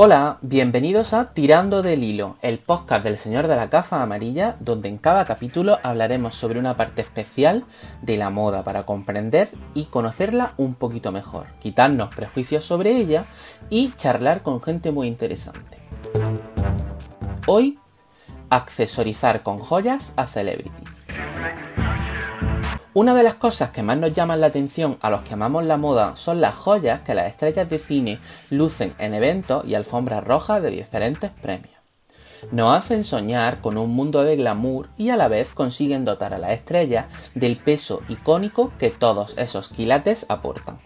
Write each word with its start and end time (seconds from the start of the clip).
Hola, 0.00 0.38
bienvenidos 0.42 1.12
a 1.12 1.34
Tirando 1.34 1.82
del 1.82 2.04
Hilo, 2.04 2.36
el 2.40 2.60
podcast 2.60 3.02
del 3.02 3.18
Señor 3.18 3.48
de 3.48 3.56
la 3.56 3.68
Cafa 3.68 4.00
Amarilla, 4.00 4.54
donde 4.60 4.88
en 4.88 4.96
cada 4.96 5.24
capítulo 5.24 5.80
hablaremos 5.82 6.36
sobre 6.36 6.60
una 6.60 6.76
parte 6.76 7.02
especial 7.02 7.64
de 8.00 8.16
la 8.16 8.30
moda 8.30 8.62
para 8.62 8.86
comprender 8.86 9.48
y 9.74 9.86
conocerla 9.86 10.52
un 10.56 10.76
poquito 10.76 11.10
mejor, 11.10 11.48
quitarnos 11.58 12.14
prejuicios 12.14 12.64
sobre 12.64 12.96
ella 12.96 13.26
y 13.70 13.90
charlar 13.96 14.44
con 14.44 14.62
gente 14.62 14.92
muy 14.92 15.08
interesante. 15.08 15.78
Hoy, 17.48 17.80
accesorizar 18.50 19.42
con 19.42 19.58
joyas 19.58 20.12
a 20.14 20.28
celebrities. 20.28 21.02
Una 23.00 23.14
de 23.14 23.22
las 23.22 23.36
cosas 23.36 23.70
que 23.70 23.84
más 23.84 23.96
nos 23.96 24.12
llaman 24.12 24.40
la 24.40 24.48
atención 24.48 24.98
a 25.02 25.08
los 25.08 25.20
que 25.20 25.34
amamos 25.34 25.64
la 25.64 25.76
moda 25.76 26.16
son 26.16 26.40
las 26.40 26.56
joyas 26.56 27.02
que 27.02 27.14
las 27.14 27.30
estrellas 27.30 27.70
de 27.70 27.78
cine 27.78 28.18
lucen 28.50 28.92
en 28.98 29.14
eventos 29.14 29.64
y 29.66 29.76
alfombras 29.76 30.24
rojas 30.24 30.60
de 30.64 30.70
diferentes 30.70 31.30
premios. 31.30 31.76
Nos 32.50 32.76
hacen 32.76 33.04
soñar 33.04 33.60
con 33.60 33.78
un 33.78 33.94
mundo 33.94 34.24
de 34.24 34.34
glamour 34.34 34.88
y 34.96 35.10
a 35.10 35.16
la 35.16 35.28
vez 35.28 35.54
consiguen 35.54 36.04
dotar 36.04 36.34
a 36.34 36.38
las 36.38 36.50
estrellas 36.50 37.06
del 37.36 37.56
peso 37.56 38.02
icónico 38.08 38.72
que 38.80 38.90
todos 38.90 39.38
esos 39.38 39.68
quilates 39.68 40.26
aportan. 40.28 40.80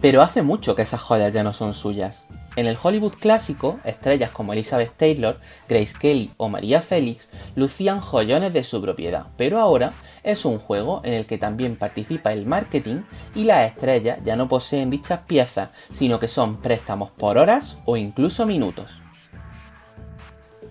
Pero 0.00 0.22
hace 0.22 0.42
mucho 0.42 0.76
que 0.76 0.82
esas 0.82 1.00
joyas 1.00 1.32
ya 1.32 1.42
no 1.42 1.52
son 1.52 1.74
suyas. 1.74 2.28
En 2.60 2.66
el 2.66 2.76
Hollywood 2.76 3.14
clásico, 3.14 3.80
estrellas 3.84 4.32
como 4.32 4.52
Elizabeth 4.52 4.92
Taylor, 4.98 5.40
Grace 5.66 5.94
Kelly 5.98 6.30
o 6.36 6.50
María 6.50 6.82
Félix 6.82 7.30
lucían 7.54 8.00
joyones 8.00 8.52
de 8.52 8.64
su 8.64 8.82
propiedad, 8.82 9.28
pero 9.38 9.58
ahora 9.58 9.94
es 10.22 10.44
un 10.44 10.58
juego 10.58 11.00
en 11.02 11.14
el 11.14 11.24
que 11.24 11.38
también 11.38 11.76
participa 11.76 12.34
el 12.34 12.44
marketing 12.44 13.00
y 13.34 13.44
las 13.44 13.66
estrellas 13.66 14.18
ya 14.26 14.36
no 14.36 14.46
poseen 14.46 14.90
dichas 14.90 15.20
piezas, 15.26 15.70
sino 15.90 16.20
que 16.20 16.28
son 16.28 16.60
préstamos 16.60 17.10
por 17.12 17.38
horas 17.38 17.78
o 17.86 17.96
incluso 17.96 18.44
minutos. 18.44 19.00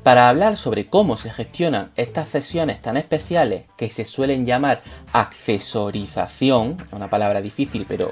Para 0.04 0.30
hablar 0.30 0.56
sobre 0.56 0.88
cómo 0.88 1.18
se 1.18 1.30
gestionan 1.30 1.92
estas 1.98 2.30
sesiones 2.30 2.82
tan 2.82 2.96
especiales 2.96 3.66
que 3.76 3.92
se 3.92 4.06
suelen 4.06 4.46
llamar 4.46 4.82
accesorización, 5.12 6.78
una 6.92 7.10
palabra 7.10 7.42
difícil 7.42 7.86
pero 7.86 8.12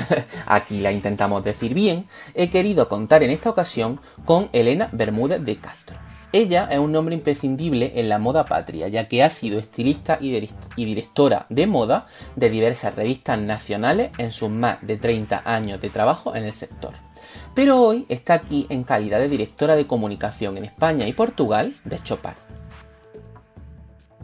aquí 0.46 0.80
la 0.80 0.90
intentamos 0.90 1.44
decir 1.44 1.74
bien, 1.74 2.08
he 2.34 2.50
querido 2.50 2.88
contar 2.88 3.22
en 3.22 3.30
esta 3.30 3.50
ocasión 3.50 4.00
con 4.24 4.48
Elena 4.52 4.88
Bermúdez 4.90 5.44
de 5.44 5.58
Castro. 5.58 5.96
Ella 6.32 6.68
es 6.70 6.78
un 6.78 6.92
nombre 6.92 7.14
imprescindible 7.14 7.92
en 7.94 8.08
la 8.08 8.18
moda 8.18 8.44
patria, 8.44 8.88
ya 8.88 9.08
que 9.08 9.22
ha 9.22 9.30
sido 9.30 9.58
estilista 9.58 10.18
y 10.20 10.84
directora 10.84 11.46
de 11.48 11.66
moda 11.66 12.06
de 12.36 12.50
diversas 12.50 12.96
revistas 12.96 13.38
nacionales 13.38 14.10
en 14.18 14.32
sus 14.32 14.50
más 14.50 14.78
de 14.82 14.98
30 14.98 15.42
años 15.44 15.80
de 15.80 15.88
trabajo 15.88 16.34
en 16.34 16.44
el 16.44 16.52
sector 16.52 17.07
pero 17.54 17.80
hoy 17.80 18.06
está 18.08 18.34
aquí 18.34 18.66
en 18.68 18.84
calidad 18.84 19.18
de 19.18 19.28
directora 19.28 19.76
de 19.76 19.86
comunicación 19.86 20.56
en 20.58 20.64
España 20.64 21.06
y 21.06 21.12
Portugal 21.12 21.74
de 21.84 21.98
Chopard. 21.98 22.36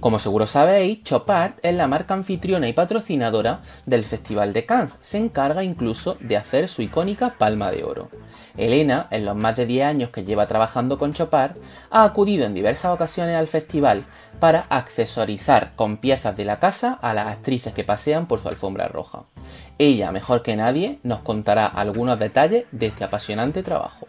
Como 0.04 0.18
seguro 0.18 0.46
sabéis, 0.46 1.02
Chopard 1.02 1.54
es 1.62 1.74
la 1.74 1.88
marca 1.88 2.12
anfitriona 2.12 2.68
y 2.68 2.74
patrocinadora 2.74 3.62
del 3.86 4.04
Festival 4.04 4.52
de 4.52 4.66
Cannes. 4.66 4.98
Se 5.00 5.16
encarga 5.16 5.64
incluso 5.64 6.18
de 6.20 6.36
hacer 6.36 6.68
su 6.68 6.82
icónica 6.82 7.38
palma 7.38 7.70
de 7.70 7.84
oro. 7.84 8.10
Elena, 8.58 9.08
en 9.10 9.24
los 9.24 9.34
más 9.34 9.56
de 9.56 9.64
10 9.64 9.86
años 9.86 10.10
que 10.10 10.24
lleva 10.24 10.46
trabajando 10.46 10.98
con 10.98 11.14
Chopard, 11.14 11.56
ha 11.90 12.04
acudido 12.04 12.44
en 12.44 12.52
diversas 12.52 12.92
ocasiones 12.92 13.34
al 13.34 13.48
festival 13.48 14.04
para 14.40 14.66
accesorizar 14.68 15.72
con 15.74 15.96
piezas 15.96 16.36
de 16.36 16.44
la 16.44 16.60
casa 16.60 16.98
a 17.00 17.14
las 17.14 17.28
actrices 17.28 17.72
que 17.72 17.84
pasean 17.84 18.26
por 18.26 18.42
su 18.42 18.48
alfombra 18.48 18.88
roja. 18.88 19.22
Ella, 19.78 20.12
mejor 20.12 20.42
que 20.42 20.54
nadie, 20.54 20.98
nos 21.02 21.20
contará 21.20 21.64
algunos 21.64 22.18
detalles 22.18 22.66
de 22.72 22.88
este 22.88 23.04
apasionante 23.04 23.62
trabajo. 23.62 24.06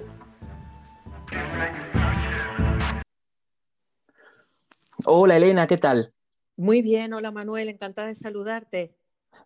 Hola 5.08 5.38
Elena, 5.38 5.68
¿qué 5.68 5.78
tal? 5.78 6.14
Muy 6.58 6.82
bien, 6.82 7.14
hola 7.14 7.30
Manuel, 7.30 7.70
encantada 7.70 8.08
de 8.08 8.16
saludarte. 8.16 8.96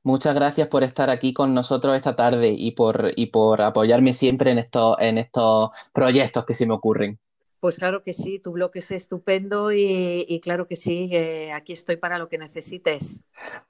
Muchas 0.03 0.33
gracias 0.33 0.69
por 0.69 0.83
estar 0.83 1.09
aquí 1.09 1.33
con 1.33 1.53
nosotros 1.53 1.97
esta 1.97 2.15
tarde 2.15 2.53
y 2.57 2.71
por, 2.71 3.11
y 3.15 3.25
por 3.25 3.61
apoyarme 3.61 4.13
siempre 4.13 4.51
en 4.51 4.59
estos, 4.59 4.95
en 4.99 5.17
estos 5.17 5.71
proyectos 5.91 6.45
que 6.45 6.53
se 6.53 6.65
me 6.65 6.75
ocurren. 6.75 7.19
Pues 7.59 7.75
claro 7.75 8.03
que 8.03 8.13
sí, 8.13 8.39
tu 8.39 8.53
blog 8.53 8.71
es 8.75 8.89
estupendo 8.91 9.73
y, 9.73 10.39
claro 10.41 10.65
que 10.65 10.77
sí, 10.77 11.13
aquí 11.53 11.73
estoy 11.73 11.97
para 11.97 12.17
lo 12.17 12.29
que 12.29 12.37
necesites. 12.37 13.19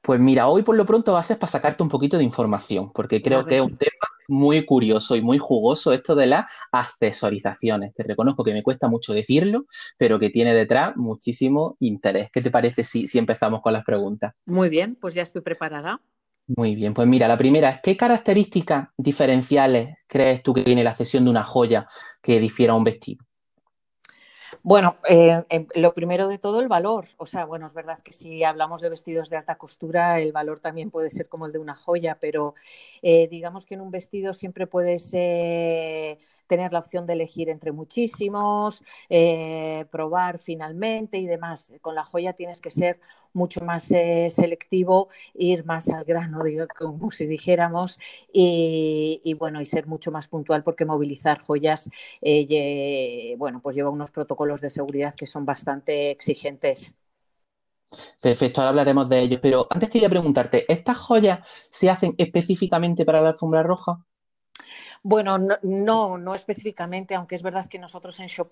Pues 0.01 0.19
mira, 0.19 0.47
hoy 0.47 0.61
por 0.61 0.75
lo 0.75 0.85
pronto 0.85 1.13
va 1.13 1.21
a 1.21 1.23
ser 1.23 1.39
para 1.39 1.51
sacarte 1.51 1.81
un 1.81 1.89
poquito 1.89 2.19
de 2.19 2.23
información, 2.23 2.91
porque 2.93 3.19
creo 3.19 3.47
que 3.47 3.55
es 3.57 3.63
un 3.63 3.77
tema 3.77 4.08
muy 4.29 4.65
curioso 4.65 5.15
y 5.15 5.21
muy 5.21 5.37
jugoso 5.37 5.91
esto 5.91 6.15
de 6.15 6.27
las 6.27 6.45
accesorizaciones. 6.71 7.93
Te 7.93 8.03
reconozco 8.03 8.43
que 8.43 8.53
me 8.53 8.63
cuesta 8.63 8.87
mucho 8.87 9.13
decirlo, 9.13 9.65
pero 9.97 10.19
que 10.19 10.29
tiene 10.29 10.53
detrás 10.53 10.95
muchísimo 10.95 11.75
interés. 11.79 12.29
¿Qué 12.31 12.41
te 12.41 12.51
parece 12.51 12.83
si, 12.83 13.07
si 13.07 13.17
empezamos 13.17 13.61
con 13.61 13.73
las 13.73 13.83
preguntas? 13.83 14.33
Muy 14.45 14.69
bien, 14.69 14.95
pues 14.95 15.13
ya 15.13 15.23
estoy 15.23 15.41
preparada. 15.41 16.01
Muy 16.55 16.75
bien, 16.75 16.95
pues 16.95 17.07
mira, 17.07 17.27
la 17.27 17.37
primera 17.37 17.69
es, 17.69 17.79
¿qué 17.83 17.95
características 17.95 18.89
diferenciales 18.97 19.97
crees 20.07 20.41
tú 20.41 20.53
que 20.53 20.63
tiene 20.63 20.83
la 20.83 20.95
cesión 20.95 21.25
de 21.25 21.29
una 21.29 21.43
joya 21.43 21.87
que 22.23 22.39
difiera 22.39 22.73
a 22.73 22.75
un 22.75 22.83
vestido? 22.83 23.23
Bueno, 24.63 24.97
eh, 25.07 25.43
em, 25.49 25.67
lo 25.75 25.93
primero 25.93 26.27
de 26.27 26.37
todo, 26.37 26.59
el 26.59 26.67
valor. 26.67 27.07
O 27.17 27.25
sea, 27.25 27.45
bueno, 27.45 27.65
es 27.65 27.73
verdad 27.73 27.99
que 28.03 28.13
si 28.13 28.43
hablamos 28.43 28.81
de 28.81 28.89
vestidos 28.89 29.29
de 29.29 29.37
alta 29.37 29.57
costura, 29.57 30.19
el 30.19 30.31
valor 30.31 30.59
también 30.59 30.91
puede 30.91 31.09
ser 31.11 31.27
como 31.27 31.45
el 31.45 31.51
de 31.51 31.59
una 31.59 31.75
joya, 31.75 32.17
pero 32.19 32.55
eh, 33.01 33.27
digamos 33.29 33.65
que 33.65 33.75
en 33.75 33.81
un 33.81 33.91
vestido 33.91 34.33
siempre 34.33 34.67
puedes 34.67 35.09
eh, 35.13 36.19
tener 36.47 36.73
la 36.73 36.79
opción 36.79 37.05
de 37.05 37.13
elegir 37.13 37.49
entre 37.49 37.71
muchísimos, 37.71 38.83
probar 39.91 40.39
finalmente 40.39 41.17
y 41.19 41.27
demás. 41.27 41.71
Con 41.81 41.95
la 41.95 42.03
joya 42.03 42.33
tienes 42.33 42.59
que 42.61 42.71
ser 42.71 42.99
mucho 43.33 43.61
más 43.63 43.83
selectivo, 43.83 45.09
ir 45.35 45.63
más 45.65 45.89
al 45.89 46.03
grano, 46.05 46.39
como 46.77 47.11
si 47.11 47.27
dijéramos, 47.27 47.99
y, 48.33 49.33
bueno, 49.37 49.61
y 49.61 49.65
ser 49.67 49.85
mucho 49.87 50.11
más 50.11 50.27
puntual 50.27 50.63
porque 50.63 50.85
movilizar 50.85 51.39
joyas, 51.39 51.87
bueno, 53.37 53.61
pues 53.61 53.75
lleva 53.75 53.89
unos 53.89 54.09
protocolos 54.11 54.38
los 54.47 54.61
de 54.61 54.69
seguridad 54.69 55.13
que 55.15 55.27
son 55.27 55.45
bastante 55.45 56.11
exigentes. 56.11 56.95
Perfecto, 58.21 58.61
ahora 58.61 58.69
hablaremos 58.69 59.09
de 59.09 59.19
ellos, 59.19 59.39
pero 59.41 59.67
antes 59.69 59.89
quería 59.89 60.09
preguntarte, 60.09 60.71
¿estas 60.71 60.97
joyas 60.97 61.39
se 61.71 61.89
hacen 61.89 62.13
específicamente 62.17 63.03
para 63.05 63.21
la 63.21 63.29
alfombra 63.29 63.63
roja? 63.63 64.05
Bueno, 65.01 65.37
no, 65.63 66.17
no, 66.17 66.35
específicamente, 66.35 67.15
aunque 67.15 67.35
es 67.35 67.41
verdad 67.41 67.67
que 67.69 67.79
nosotros 67.79 68.19
en 68.19 68.27
Chopin, 68.27 68.49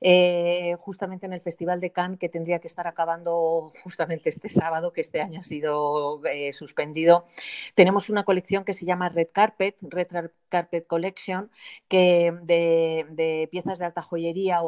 eh, 0.00 0.74
justamente 0.80 1.26
en 1.26 1.32
el 1.32 1.40
Festival 1.40 1.80
de 1.80 1.92
Cannes, 1.92 2.18
que 2.18 2.28
tendría 2.28 2.58
que 2.58 2.66
estar 2.66 2.88
acabando 2.88 3.70
justamente 3.84 4.28
este 4.28 4.48
sábado, 4.48 4.92
que 4.92 5.02
este 5.02 5.20
año 5.20 5.40
ha 5.40 5.44
sido 5.44 6.24
eh, 6.24 6.52
suspendido, 6.52 7.24
tenemos 7.76 8.10
una 8.10 8.24
colección 8.24 8.64
que 8.64 8.74
se 8.74 8.84
llama 8.84 9.10
Red 9.10 9.28
Carpet, 9.32 9.76
Red 9.82 10.30
Carpet 10.48 10.86
Collection, 10.86 11.50
que 11.88 12.32
de, 12.42 13.48
piezas 13.50 13.78
de 13.78 13.84
alta 13.84 14.02
joyería 14.02 14.60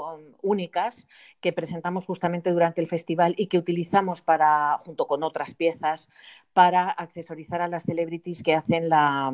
únicas 0.43 1.09
que 1.41 1.53
presentamos 1.53 2.07
justamente 2.07 2.51
durante 2.51 2.81
el 2.81 2.87
festival 2.87 3.35
y 3.37 3.49
que 3.49 3.59
utilizamos 3.59 4.23
para, 4.23 4.79
junto 4.79 5.07
con 5.07 5.23
otras 5.25 5.55
piezas, 5.55 6.11
para 6.53 6.91
accesorizar 6.91 7.63
a 7.63 7.69
las 7.69 7.85
celebrities 7.85 8.43
que 8.43 8.55
hacen 8.55 8.89
la, 8.89 9.33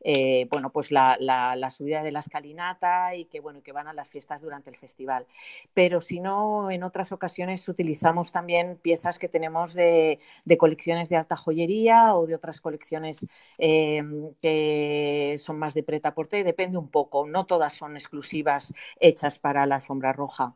eh, 0.00 0.46
bueno, 0.50 0.70
pues 0.70 0.90
la, 0.90 1.16
la, 1.22 1.70
subida 1.70 2.02
de 2.02 2.12
la 2.12 2.20
escalinata 2.20 3.14
y 3.14 3.26
que, 3.26 3.40
bueno, 3.40 3.62
que 3.62 3.72
van 3.72 3.88
a 3.88 3.92
las 3.92 4.10
fiestas 4.10 4.42
durante 4.42 4.70
el 4.70 4.76
festival. 4.76 5.26
Pero 5.74 6.00
si 6.00 6.20
no, 6.20 6.70
en 6.70 6.82
otras 6.82 7.12
ocasiones 7.12 7.68
utilizamos 7.68 8.32
también 8.32 8.78
piezas 8.80 9.18
que 9.18 9.28
tenemos 9.28 9.74
de, 9.74 10.20
colecciones 10.58 11.08
de 11.08 11.16
alta 11.16 11.36
joyería 11.36 12.14
o 12.14 12.26
de 12.26 12.34
otras 12.34 12.60
colecciones 12.60 13.26
em, 13.58 14.32
que 14.40 15.36
son 15.38 15.58
más 15.58 15.74
de 15.74 15.82
preta 15.82 16.14
porte, 16.14 16.44
depende 16.44 16.78
un 16.78 16.88
poco, 16.88 17.26
no 17.26 17.46
todas 17.46 17.72
son 17.72 17.96
exclusivas 17.96 18.72
hechas 19.00 19.38
para 19.38 19.66
la 19.66 19.76
alfombra 19.76 20.12
roja. 20.12 20.54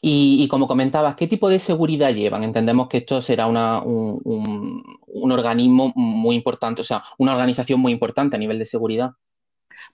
Y, 0.00 0.46
como 0.48 0.66
comentabas, 0.66 1.16
¿qué 1.16 1.26
tipo 1.26 1.48
de 1.48 1.58
seguridad 1.58 2.12
llevan? 2.12 2.44
Entendemos 2.44 2.88
que 2.88 2.98
esto 2.98 3.22
será 3.22 3.46
un, 3.46 4.20
un, 4.24 5.32
organismo 5.32 5.92
muy 5.96 6.36
importante, 6.36 6.82
o 6.82 6.84
sea, 6.84 7.02
una 7.16 7.32
organización 7.32 7.80
muy 7.80 7.92
importante 7.92 8.36
a 8.36 8.38
nivel 8.38 8.58
de 8.58 8.66
seguridad. 8.66 9.12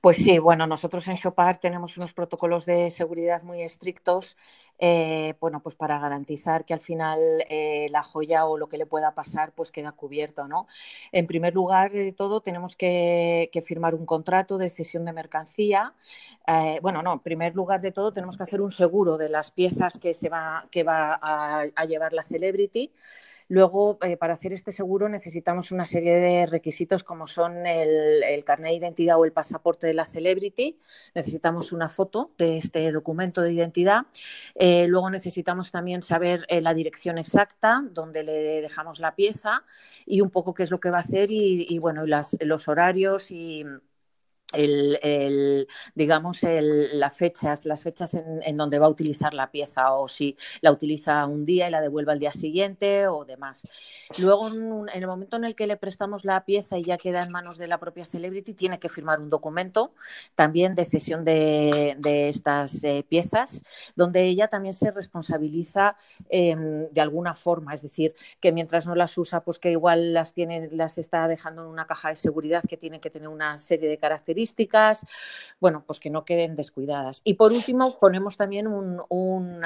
Pues 0.00 0.18
sí, 0.18 0.38
bueno, 0.38 0.66
nosotros 0.66 1.06
en 1.08 1.16
Chopard 1.16 1.58
tenemos 1.58 1.96
unos 1.96 2.12
protocolos 2.12 2.66
de 2.66 2.90
seguridad 2.90 3.42
muy 3.42 3.62
estrictos, 3.62 4.36
eh, 4.78 5.34
bueno, 5.40 5.62
pues 5.62 5.74
para 5.74 5.98
garantizar 5.98 6.64
que 6.64 6.74
al 6.74 6.80
final 6.80 7.18
eh, 7.48 7.88
la 7.90 8.02
joya 8.02 8.46
o 8.46 8.56
lo 8.56 8.68
que 8.68 8.78
le 8.78 8.86
pueda 8.86 9.14
pasar, 9.14 9.52
pues 9.52 9.70
queda 9.70 9.92
cubierto, 9.92 10.48
¿no? 10.48 10.66
En 11.12 11.26
primer 11.26 11.54
lugar 11.54 11.92
de 11.92 12.12
todo, 12.12 12.40
tenemos 12.40 12.76
que, 12.76 13.50
firmar 13.66 13.94
un 13.94 14.06
contrato 14.06 14.56
de 14.56 14.70
cesión 14.70 15.04
de 15.04 15.12
mercancía. 15.12 15.94
Eh, 16.46 16.78
bueno, 16.82 17.02
no, 17.02 17.12
en 17.12 17.20
primer 17.20 17.54
lugar 17.54 17.80
de 17.80 17.92
todo, 17.92 18.12
tenemos 18.12 18.36
que 18.36 18.42
hacer 18.42 18.60
un 18.62 18.70
seguro 18.70 19.18
de 19.18 19.28
las 19.28 19.50
piezas 19.50 19.98
que 19.98 20.14
se 20.14 20.28
va, 20.28 20.66
que 20.70 20.82
va 20.82 21.18
a 21.22 21.84
llevar 21.84 22.12
la 22.12 22.22
celebrity 22.22 22.92
Luego, 23.50 23.98
eh, 24.02 24.16
para 24.16 24.34
hacer 24.34 24.52
este 24.52 24.70
seguro 24.70 25.08
necesitamos 25.08 25.72
una 25.72 25.84
serie 25.84 26.14
de 26.14 26.46
requisitos 26.46 27.02
como 27.02 27.26
son 27.26 27.66
el, 27.66 28.44
carnet 28.44 28.70
de 28.70 28.76
identidad 28.76 29.18
o 29.18 29.24
el 29.24 29.32
pasaporte 29.32 29.88
de 29.88 29.94
la 29.94 30.04
celebrity. 30.04 30.78
Necesitamos 31.16 31.72
una 31.72 31.88
foto 31.88 32.30
de 32.38 32.58
este 32.58 32.92
documento 32.92 33.42
de 33.42 33.52
identidad. 33.52 34.02
Eh, 34.54 34.86
luego 34.86 35.10
necesitamos 35.10 35.72
también 35.72 36.04
saber 36.04 36.46
eh, 36.48 36.60
la 36.60 36.74
dirección 36.74 37.18
exacta 37.18 37.82
donde 37.90 38.22
le 38.22 38.62
dejamos 38.62 39.00
la 39.00 39.16
pieza 39.16 39.64
y 40.06 40.20
un 40.20 40.30
poco 40.30 40.54
qué 40.54 40.62
es 40.62 40.70
lo 40.70 40.78
que 40.78 40.90
va 40.90 40.98
a 40.98 41.00
hacer 41.00 41.32
y, 41.32 41.76
bueno, 41.80 42.04
los 42.06 42.68
horarios 42.68 43.32
y 43.32 43.64
el, 44.52 45.68
digamos, 45.94 46.40
las 46.42 47.16
fechas, 47.16 47.66
las 47.66 47.82
fechas 47.82 48.14
en, 48.14 48.56
donde 48.56 48.78
va 48.78 48.86
a 48.86 48.90
utilizar 48.90 49.32
la 49.34 49.50
pieza 49.50 49.94
o 49.94 50.08
si 50.08 50.36
la 50.60 50.72
utiliza 50.72 51.24
un 51.26 51.44
día 51.44 51.68
y 51.68 51.70
la 51.70 51.80
devuelve 51.80 52.12
al 52.12 52.18
día 52.18 52.32
siguiente 52.32 53.06
o 53.06 53.24
demás. 53.24 53.66
Luego, 54.18 54.48
en, 54.48 54.88
el 54.92 55.06
momento 55.06 55.36
en 55.36 55.44
el 55.44 55.54
que 55.54 55.66
le 55.66 55.76
prestamos 55.76 56.24
la 56.24 56.44
pieza 56.44 56.78
y 56.78 56.84
ya 56.84 56.98
queda 56.98 57.22
en 57.22 57.30
manos 57.30 57.58
de 57.58 57.68
la 57.68 57.78
propia 57.78 58.04
celebrity, 58.04 58.54
tiene 58.54 58.78
que 58.78 58.88
firmar 58.88 59.20
un 59.20 59.30
documento 59.30 59.92
también 60.34 60.74
de 60.74 60.84
cesión 60.84 61.24
de, 61.24 61.96
estas 62.28 62.82
eh, 62.84 63.04
piezas, 63.08 63.62
donde 63.94 64.24
ella 64.24 64.48
también 64.48 64.74
se 64.74 64.90
responsabiliza 64.90 65.96
em, 66.28 66.88
de 66.90 67.00
alguna 67.00 67.34
forma, 67.34 67.74
es 67.74 67.82
decir, 67.82 68.14
que 68.40 68.52
mientras 68.52 68.86
no 68.86 68.94
las 68.94 69.16
usa, 69.16 69.42
pues 69.42 69.58
que 69.58 69.70
igual 69.70 70.12
las 70.12 70.34
tiene, 70.34 70.68
las 70.72 70.98
está 70.98 71.28
dejando 71.28 71.62
en 71.62 71.68
una 71.68 71.86
caja 71.86 72.08
de 72.08 72.16
seguridad 72.16 72.62
que 72.68 72.76
tiene 72.76 73.00
que 73.00 73.10
tener 73.10 73.28
una 73.28 73.56
serie 73.58 73.88
de 73.88 73.98
características 73.98 74.39
bueno, 75.60 75.84
pues 75.86 76.00
que 76.00 76.10
no 76.10 76.24
queden 76.24 76.56
descuidadas. 76.56 77.20
Y 77.24 77.34
por 77.34 77.52
último, 77.52 77.98
ponemos 77.98 78.36
también 78.36 78.66
un, 78.66 79.02
un 79.08 79.60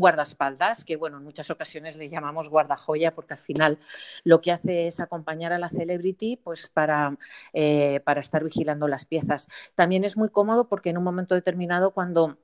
guardaespaldas, 0.00 0.84
que 0.84 0.96
bueno, 0.96 1.18
en 1.18 1.24
muchas 1.24 1.50
ocasiones 1.50 1.96
le 1.96 2.08
llamamos 2.08 2.48
guardajoya, 2.48 3.14
porque 3.14 3.34
al 3.34 3.40
final 3.40 3.78
lo 4.24 4.40
que 4.40 4.52
hace 4.52 4.86
es 4.86 5.00
acompañar 5.00 5.52
a 5.52 5.58
la 5.58 5.68
celebrity 5.68 6.36
pues 6.36 6.68
para, 6.68 7.16
eh, 7.52 8.00
para 8.04 8.20
estar 8.20 8.44
vigilando 8.44 8.88
las 8.88 9.04
piezas. 9.06 9.48
También 9.74 10.04
es 10.04 10.16
muy 10.16 10.28
cómodo 10.30 10.68
porque 10.68 10.90
en 10.90 10.98
un 10.98 11.04
momento 11.04 11.34
determinado, 11.34 11.92
cuando 11.92 12.38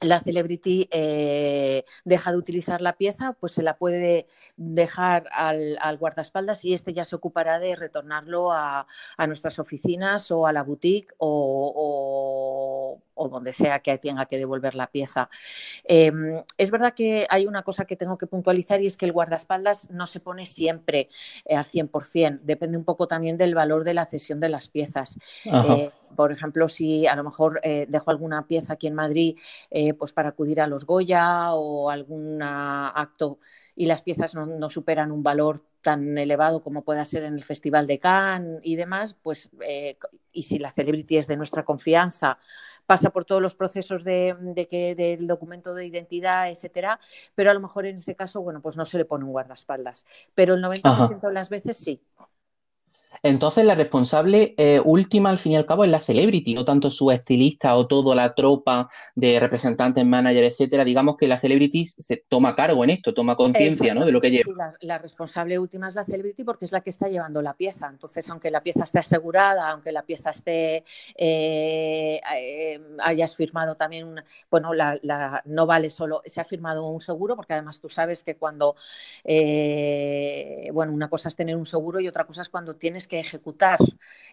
la 0.00 0.20
celebrity 0.20 0.88
eh, 0.90 1.84
deja 2.04 2.32
de 2.32 2.36
utilizar 2.36 2.80
la 2.80 2.94
pieza, 2.94 3.34
pues 3.38 3.52
se 3.52 3.62
la 3.62 3.76
puede 3.76 4.26
dejar 4.56 5.26
al, 5.32 5.78
guardaespaldas 5.98 6.64
y 6.64 6.74
este 6.74 6.92
ya 6.92 7.04
se 7.04 7.16
ocupará 7.16 7.58
de 7.58 7.76
retornarlo 7.76 8.52
a, 8.52 8.86
nuestras 9.26 9.58
oficinas 9.58 10.30
o 10.30 10.46
a 10.46 10.52
la 10.52 10.62
boutique 10.62 11.14
o, 11.18 13.00
donde 13.30 13.52
sea 13.52 13.80
que 13.80 13.96
tenga 13.98 14.26
que 14.26 14.36
devolver 14.36 14.74
la 14.74 14.88
pieza. 14.88 15.30
Em, 15.84 16.42
es 16.58 16.70
verdad 16.70 16.92
que 16.92 17.26
hay 17.30 17.46
una 17.46 17.62
cosa 17.62 17.86
que 17.86 17.96
tengo 17.96 18.18
que 18.18 18.26
puntualizar 18.26 18.82
y 18.82 18.86
es 18.86 18.96
que 18.96 19.06
el 19.06 19.12
guardaespaldas 19.12 19.90
no 19.90 20.06
se 20.06 20.20
pone 20.20 20.44
siempre 20.44 21.08
eh, 21.46 21.56
al 21.56 21.64
100%, 21.64 22.40
depende 22.42 22.76
un 22.76 22.84
poco 22.84 23.08
también 23.08 23.38
del 23.38 23.54
valor 23.54 23.84
de 23.84 23.94
la 23.94 24.06
cesión 24.06 24.40
de 24.40 24.50
las 24.50 24.68
piezas 24.68 25.18
por 26.16 26.32
ejemplo, 26.32 26.68
si 26.68 27.06
a 27.06 27.16
lo 27.16 27.24
mejor 27.24 27.60
eh, 27.62 27.86
dejo 27.88 28.10
alguna 28.10 28.46
pieza 28.46 28.74
aquí 28.74 28.86
en 28.86 28.94
Madrid 28.94 29.38
eh, 29.70 29.94
pues 29.94 30.12
para 30.12 30.30
acudir 30.30 30.60
a 30.60 30.66
los 30.66 30.86
Goya 30.86 31.52
o 31.52 31.90
algún 31.90 32.40
acto 32.42 33.38
y 33.76 33.86
las 33.86 34.02
piezas 34.02 34.34
no, 34.34 34.68
superan 34.70 35.10
un 35.10 35.22
valor 35.22 35.64
tan 35.82 36.16
elevado 36.16 36.62
como 36.62 36.82
pueda 36.82 37.04
ser 37.04 37.24
en 37.24 37.34
el 37.34 37.44
Festival 37.44 37.86
de 37.86 37.98
Cannes 37.98 38.60
y 38.62 38.76
demás, 38.76 39.14
pues 39.14 39.50
eh, 39.66 39.98
y 40.32 40.42
si 40.44 40.58
la 40.58 40.72
celebrity 40.72 41.18
es 41.18 41.26
de 41.26 41.36
nuestra 41.36 41.64
confianza, 41.64 42.38
pasa 42.86 43.10
por 43.10 43.24
todos 43.24 43.42
los 43.42 43.54
procesos 43.54 44.04
de, 44.04 44.66
que, 44.70 44.94
del 44.94 45.26
documento 45.26 45.74
de 45.74 45.86
identidad, 45.86 46.50
etcétera, 46.50 47.00
pero 47.34 47.50
a 47.50 47.54
lo 47.54 47.60
mejor 47.60 47.86
en 47.86 47.96
ese 47.96 48.14
caso, 48.14 48.40
bueno, 48.40 48.60
pues 48.60 48.76
no 48.76 48.84
se 48.84 48.98
le 48.98 49.04
pone 49.04 49.24
un 49.24 49.32
guardaespaldas. 49.32 50.06
Pero 50.34 50.54
el 50.54 50.62
90% 50.62 51.20
de 51.20 51.32
las 51.32 51.48
veces 51.48 51.76
sí. 51.76 52.00
Entonces, 53.22 53.64
la 53.64 53.74
responsable 53.74 54.54
eh, 54.56 54.80
última, 54.84 55.30
al 55.30 55.38
fin 55.38 55.52
y 55.52 55.56
al 55.56 55.66
cabo, 55.66 55.84
es 55.84 55.90
la 55.90 56.00
celebrity, 56.00 56.54
no 56.54 56.64
tanto 56.64 56.90
su 56.90 57.10
estilista 57.10 57.76
o 57.76 57.86
toda 57.86 58.14
la 58.14 58.34
tropa 58.34 58.88
de 59.14 59.40
representantes, 59.40 60.04
managers, 60.04 60.48
etcétera. 60.48 60.84
Digamos 60.84 61.16
que 61.16 61.26
la 61.26 61.38
celebrity 61.38 61.86
se 61.86 62.24
toma 62.28 62.54
cargo 62.54 62.84
en 62.84 62.90
esto, 62.90 63.14
toma 63.14 63.36
conciencia 63.36 63.94
¿no? 63.94 64.04
de 64.04 64.12
lo 64.12 64.20
que 64.20 64.30
lleva. 64.30 64.72
Sí, 64.80 64.86
la, 64.86 64.98
responsable 64.98 65.58
última 65.58 65.88
es 65.88 65.94
la 65.94 66.04
celebrity 66.04 66.44
porque 66.44 66.64
es 66.64 66.72
la 66.72 66.80
que 66.80 66.90
está 66.90 67.08
llevando 67.08 67.42
la 67.42 67.54
pieza. 67.54 67.88
Entonces, 67.88 68.28
aunque 68.30 68.50
la 68.50 68.62
pieza 68.62 68.84
esté 68.84 68.98
asegurada, 68.98 69.70
aunque 69.70 69.92
la 69.92 70.02
pieza 70.02 70.30
esté, 70.30 70.84
eh, 71.16 72.20
eh, 72.36 72.80
hayas 73.02 73.36
firmado 73.36 73.76
también, 73.76 74.22
bueno, 74.50 74.72
la, 74.74 75.42
no 75.44 75.66
vale 75.66 75.90
solo, 75.90 76.22
se 76.26 76.40
ha 76.40 76.44
firmado 76.44 76.86
un 76.86 77.00
seguro, 77.00 77.36
porque 77.36 77.52
además 77.52 77.80
tú 77.80 77.88
sabes 77.88 78.22
que 78.22 78.36
cuando, 78.36 78.76
bueno, 79.24 80.92
una 80.92 81.08
cosa 81.08 81.28
es 81.28 81.36
tener 81.36 81.56
un 81.56 81.66
seguro 81.66 82.00
y 82.00 82.08
otra 82.08 82.24
cosa 82.24 82.42
es 82.42 82.48
cuando 82.48 82.74
tienes 82.76 83.08
que 83.08 83.13
ejecutar 83.20 83.78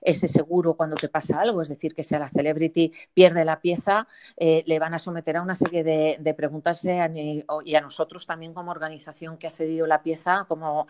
ese 0.02 0.28
seguro 0.28 0.74
cuando 0.74 0.96
te 0.96 1.10
pasa 1.10 1.40
algo, 1.40 1.62
es 1.62 1.70
decir, 1.70 1.94
que 1.94 2.04
si 2.04 2.18
la 2.18 2.30
celebrity 2.30 2.92
pierde 3.14 3.46
la 3.46 3.62
pieza, 3.62 4.08
eh, 4.36 4.64
le 4.66 4.80
van 4.80 4.94
a 4.94 5.00
someter 5.00 5.38
a 5.38 5.42
una 5.42 5.56
serie 5.56 5.84
de, 5.84 6.34
preguntas 6.34 6.84
eh, 6.86 7.46
y 7.66 7.76
a 7.76 7.82
nosotros 7.82 8.26
también 8.26 8.54
como 8.54 8.72
organización 8.72 9.38
que 9.38 9.48
ha 9.48 9.52
cedido 9.52 9.86
la 9.86 10.02
pieza, 10.02 10.46
como 10.48 10.88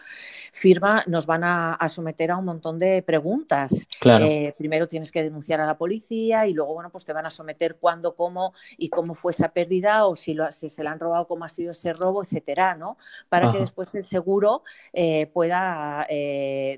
firma, 0.54 1.04
nos 1.08 1.26
van 1.26 1.44
a, 1.44 1.78
someter 1.90 2.32
a 2.32 2.38
un 2.38 2.46
montón 2.46 2.80
de 2.80 3.02
preguntas. 3.02 3.88
Eh, 4.06 4.54
primero 4.58 4.88
tienes 4.88 5.12
que 5.12 5.24
denunciar 5.24 5.60
a 5.60 5.66
la 5.66 5.78
policía 5.78 6.48
y 6.48 6.54
luego, 6.54 6.74
bueno, 6.74 6.90
pues 6.90 7.04
te 7.04 7.12
van 7.12 7.26
a 7.26 7.30
someter 7.30 7.76
cuándo, 7.76 8.16
cómo 8.16 8.54
y 8.78 8.90
cómo 8.90 9.14
fue 9.14 9.32
esa 9.32 9.50
pérdida 9.50 10.06
o 10.06 10.16
si, 10.16 10.34
lo, 10.34 10.50
si 10.52 10.70
se 10.70 10.84
la 10.84 10.92
han 10.92 11.00
robado, 11.00 11.28
cómo 11.28 11.44
ha 11.44 11.50
sido 11.50 11.72
ese 11.72 11.92
robo, 11.92 12.24
etcétera, 12.24 12.76
¿no? 12.76 12.98
Para 13.28 13.52
que 13.52 13.60
después 13.60 13.94
el 13.96 14.06
seguro 14.06 14.64
pueda, 15.34 16.08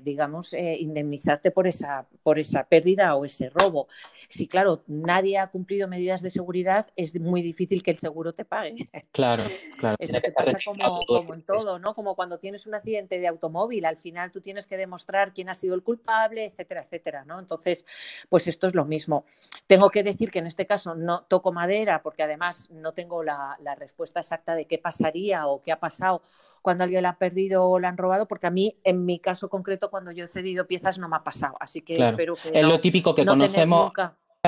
digamos, 0.02 0.54
indemnizarte 0.94 1.50
por 1.50 1.66
esa, 1.66 2.06
por 2.22 2.38
esa 2.38 2.64
pérdida 2.64 3.16
o 3.16 3.24
ese 3.24 3.50
robo. 3.50 3.88
Si, 4.30 4.46
claro, 4.46 4.82
nadie 4.86 5.38
ha 5.38 5.48
cumplido 5.48 5.88
medidas 5.88 6.22
de 6.22 6.30
seguridad, 6.30 6.86
es 6.96 7.18
muy 7.18 7.42
difícil 7.42 7.82
que 7.82 7.90
el 7.90 7.98
seguro 7.98 8.32
te 8.32 8.44
pague. 8.44 8.88
Claro, 9.12 9.44
claro. 9.78 9.96
Eso 9.98 10.20
te 10.20 10.32
pasa 10.32 10.56
como, 10.64 11.34
en 11.34 11.42
todo, 11.42 11.78
¿no? 11.78 11.94
Como 11.94 12.14
cuando 12.14 12.38
tienes 12.38 12.66
un 12.66 12.74
accidente 12.74 13.18
de 13.18 13.28
automóvil, 13.28 13.84
al 13.84 13.98
final 13.98 14.30
tú 14.30 14.40
tienes 14.40 14.66
que 14.66 14.76
demostrar 14.76 15.32
quién 15.32 15.48
ha 15.48 15.54
sido 15.54 15.74
el 15.74 15.82
culpable, 15.82 16.44
etcétera, 16.44 16.82
etcétera, 16.82 17.24
¿no? 17.24 17.38
Entonces, 17.38 17.84
pues 18.28 18.46
esto 18.46 18.66
es 18.66 18.74
lo 18.74 18.84
mismo. 18.84 19.24
Tengo 19.66 19.90
que 19.90 20.02
decir 20.02 20.30
que 20.30 20.38
en 20.38 20.46
este 20.46 20.66
caso 20.66 20.94
no 20.94 21.22
toco 21.24 21.52
madera 21.52 22.02
porque 22.02 22.22
además 22.22 22.70
no 22.70 22.92
tengo 22.92 23.22
la, 23.22 23.58
la 23.62 23.74
respuesta 23.74 24.20
exacta 24.20 24.54
de 24.54 24.66
qué 24.66 24.78
pasaría 24.78 25.46
o 25.46 25.62
qué 25.62 25.72
ha 25.72 25.80
pasado 25.80 26.22
cuando 26.64 26.82
alguien 26.84 27.02
la 27.02 27.10
ha 27.10 27.18
perdido 27.18 27.68
o 27.68 27.78
la 27.78 27.90
han 27.90 27.98
robado, 27.98 28.26
porque 28.26 28.46
a 28.46 28.50
mí, 28.50 28.74
en 28.84 29.04
mi 29.04 29.18
caso 29.18 29.50
concreto, 29.50 29.90
cuando 29.90 30.12
yo 30.12 30.24
he 30.24 30.28
cedido 30.28 30.66
piezas 30.66 30.98
no 30.98 31.10
me 31.10 31.16
ha 31.16 31.22
pasado. 31.22 31.56
Así 31.60 31.82
que 31.82 32.02
espero 32.02 32.36
que. 32.36 32.58
Es 32.58 32.64
lo 32.64 32.80
típico 32.80 33.14
que 33.14 33.26
conocemos. 33.26 33.92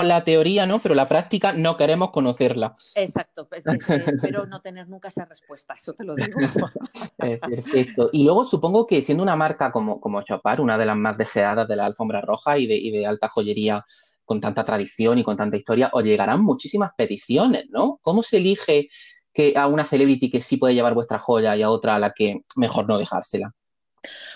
La 0.02 0.25
teoría, 0.25 0.66
¿no? 0.66 0.78
Pero 0.78 0.94
la 0.94 1.08
práctica 1.08 1.52
no 1.52 1.76
queremos 1.76 2.11
conocerla. 2.11 2.76
Exacto, 2.94 3.49
pues, 3.49 3.64
espero 3.66 4.44
no 4.44 4.61
tener 4.61 4.88
nunca 4.88 5.08
esa 5.08 5.25
respuesta, 5.25 5.75
eso 5.75 5.94
te 5.94 6.04
lo 6.04 6.14
digo. 6.14 6.38
Perfecto. 7.18 8.11
Y 8.12 8.25
luego 8.25 8.44
supongo 8.44 8.87
que 8.87 9.00
siendo 9.00 9.23
una 9.23 9.37
marca 9.37 9.73
como, 9.73 9.99
como 10.00 10.20
Chopar, 10.23 10.61
una 10.61 10.76
de 10.76 10.85
las 10.85 10.96
más 10.96 11.16
deseadas 11.16 11.66
de 11.66 11.76
la 11.76 11.87
alfombra 11.87 12.20
roja 12.20 12.58
y 12.58 12.66
de, 12.66 12.76
y 12.76 12.90
de 12.90 13.06
alta 13.06 13.28
joyería 13.28 13.85
con 14.25 14.40
tanta 14.40 14.64
tradición 14.64 15.18
y 15.18 15.25
con 15.25 15.37
tanta 15.37 15.56
historia, 15.56 15.90
os 15.92 16.02
llegarán 16.02 16.42
muchísimas 16.42 16.92
peticiones, 16.94 17.66
¿no? 17.70 17.99
¿Cómo 18.02 18.23
se 18.23 18.37
elige 18.38 18.88
que 19.37 19.52
a 19.57 19.66
una 19.66 19.85
celebrity 19.85 20.31
que 20.31 20.40
sí 20.40 20.57
puede 20.57 20.75
llevar 20.75 20.95
vuestra 20.95 21.19
joya 21.19 21.55
y 21.57 21.62
a 21.62 21.69
otra 21.71 21.97
a 21.97 21.99
la 21.99 22.12
que 22.12 22.40
mejor 22.57 22.88
no 22.88 22.99
dejársela? 22.99 23.52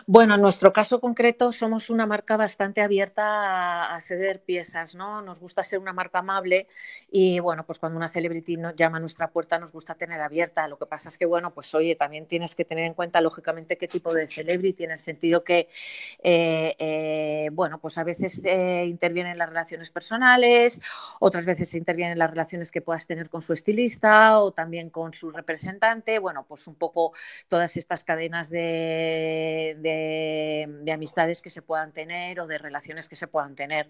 Bueno, 0.07 0.35
en 0.35 0.41
nuestro 0.41 0.73
caso 0.73 1.01
concreto 1.01 1.53
somos 1.53 1.91
una 1.91 2.07
marca 2.07 2.37
bastante 2.37 2.81
abierta 2.81 3.95
a, 3.95 4.01
ceder 4.01 4.41
piezas, 4.41 4.95
¿no? 4.95 5.23
Nos 5.23 5.41
gusta 5.41 5.63
ser 5.63 5.79
una 5.79 5.93
marca 5.93 6.21
amable 6.21 6.67
y 7.11 7.39
bueno, 7.41 7.65
pues 7.67 7.79
cuando 7.79 7.97
una 7.97 8.09
celebrity 8.09 8.57
nos 8.57 8.75
llama 8.75 8.97
a 8.97 9.01
nuestra 9.01 9.31
puerta 9.31 9.59
nos 9.59 9.73
gusta 9.73 9.95
tener 9.95 10.21
abierta. 10.21 10.67
Lo 10.69 10.79
que 10.79 10.87
pasa 10.87 11.09
es 11.09 11.19
que 11.19 11.27
bueno, 11.27 11.53
pues 11.53 11.75
oye, 11.75 11.97
también 11.97 12.27
tienes 12.27 12.55
que 12.55 12.65
tener 12.65 12.85
en 12.85 12.95
cuenta 12.95 13.21
lógicamente 13.21 13.77
qué 13.77 13.87
tipo 13.87 14.13
de 14.15 14.27
celebrity, 14.27 14.85
en 14.85 14.93
el 14.93 14.99
sentido 14.99 15.45
que 15.45 15.69
eh, 16.23 16.75
eh, 16.79 17.51
bueno, 17.53 17.79
pues 17.79 17.99
a 17.99 18.05
veces 18.05 18.41
eh, 18.45 18.85
intervienen 18.87 19.39
las 19.39 19.49
relaciones 19.49 19.91
personales, 19.91 20.81
otras 21.21 21.45
veces 21.45 21.75
intervienen 21.75 22.19
las 22.19 22.31
relaciones 22.31 22.71
que 22.71 22.81
puedas 22.81 23.07
tener 23.07 23.29
con 23.29 23.43
su 23.43 23.53
estilista 23.53 24.41
o 24.41 24.53
también 24.53 24.91
con 24.91 25.13
su 25.15 25.31
representante. 25.31 26.19
Bueno, 26.19 26.45
pues 26.49 26.67
un 26.67 26.75
poco 26.75 27.13
todas 27.49 27.77
estas 27.77 28.05
cadenas 28.05 28.51
de 28.51 29.60
de, 29.79 30.93
amistades 30.93 31.41
que 31.41 31.51
se 31.51 31.63
puedan 31.63 31.93
tener 31.93 32.41
o 32.41 32.47
de 32.47 32.59
relaciones 32.59 33.09
que 33.09 33.17
se 33.17 33.29
puedan 33.29 33.55
tener. 33.55 33.89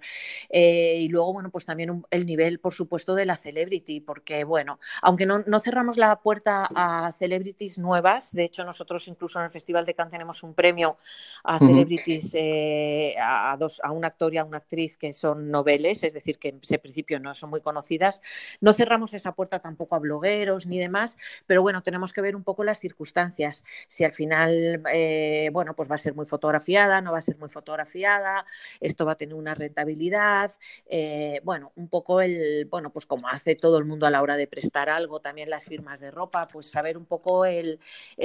Eh, 0.51 0.97
y 1.01 1.09
luego, 1.09 1.33
bueno, 1.33 1.51
pues 1.51 1.65
también 1.65 2.05
el 2.11 2.27
nivel, 2.27 2.59
por 2.61 2.75
supuesto, 2.75 3.15
de 3.15 3.27
la 3.27 3.37
celebrity, 3.37 4.01
porque, 4.01 4.45
bueno, 4.45 4.79
aunque 5.03 5.27
no, 5.27 5.39
no, 5.47 5.61
cerramos 5.61 5.97
la 5.97 6.17
puerta 6.17 6.69
a 6.75 7.13
celebrities 7.13 7.79
nuevas, 7.79 8.33
de 8.33 8.45
hecho, 8.45 8.65
nosotros 8.65 9.09
incluso 9.09 9.39
en 9.39 9.47
el 9.47 9.51
Festival 9.51 9.85
de 9.85 9.95
Cannes 9.95 10.13
tenemos 10.13 10.43
un 10.43 10.55
premio 10.55 10.97
a 11.45 11.59
celebrities, 11.59 12.31
eh, 12.35 13.15
a, 13.21 13.57
dos, 13.59 13.81
a 13.83 13.91
un 13.93 14.05
actor 14.05 14.35
y 14.35 14.39
a 14.39 14.45
una 14.45 14.59
actriz 14.59 14.97
que 14.97 15.13
son 15.13 15.51
noveles, 15.51 16.03
es 16.05 16.13
decir, 16.13 16.39
que 16.39 16.49
en 16.49 16.61
ese 16.63 16.79
principio 16.79 17.19
no 17.21 17.35
son 17.35 17.51
muy 17.51 17.61
conocidas. 17.61 18.21
No 18.61 18.73
cerramos 18.73 19.15
esa 19.15 19.33
puerta 19.33 19.59
tampoco 19.59 19.95
a 19.95 19.99
blogueros 19.99 20.67
ni 20.67 20.79
demás, 20.79 21.17
pero 21.47 21.63
bueno, 21.63 21.83
tenemos 21.83 22.13
que 22.13 22.21
ver 22.21 22.37
un 22.37 22.45
poco 22.45 22.65
las 22.65 22.81
circunstancias. 22.81 23.65
Si 23.89 24.05
al 24.05 24.13
final, 24.13 24.83
eh, 24.93 25.51
bueno, 25.53 25.60
pues 25.75 25.91
va 25.91 25.95
a 25.95 25.99
ser 25.99 26.15
muy 26.15 26.27
fotografiada, 26.27 27.01
no 27.01 27.13
va 27.13 27.19
a 27.19 27.23
ser 27.23 27.39
muy 27.39 27.49
fotografiada, 27.49 28.45
esto 28.81 29.05
va 29.05 29.13
a 29.13 29.17
tener 29.17 29.35
una 29.35 29.55
rentabilidad, 29.55 30.53
eh, 30.87 31.41
bueno, 31.45 31.73
un 31.77 31.89
poco 31.89 32.21
el, 32.21 32.67
bueno, 32.71 32.91
pues 32.91 33.07
como 33.07 33.29
hace 33.29 33.55
todo 33.55 33.79
el 33.79 33.85
mundo 33.85 34.07
a 34.07 34.11
la 34.11 34.23
hora 34.23 34.37
de 34.37 34.47
prestar 34.47 34.89
algo, 34.89 35.21
también 35.21 35.51
las 35.51 35.65
firmas 35.65 36.01
de 36.01 36.11
ropa, 36.11 36.49
pues 36.53 36.71
saber 36.71 36.97
un 36.97 37.07
poco 37.07 37.45
el, 37.45 37.79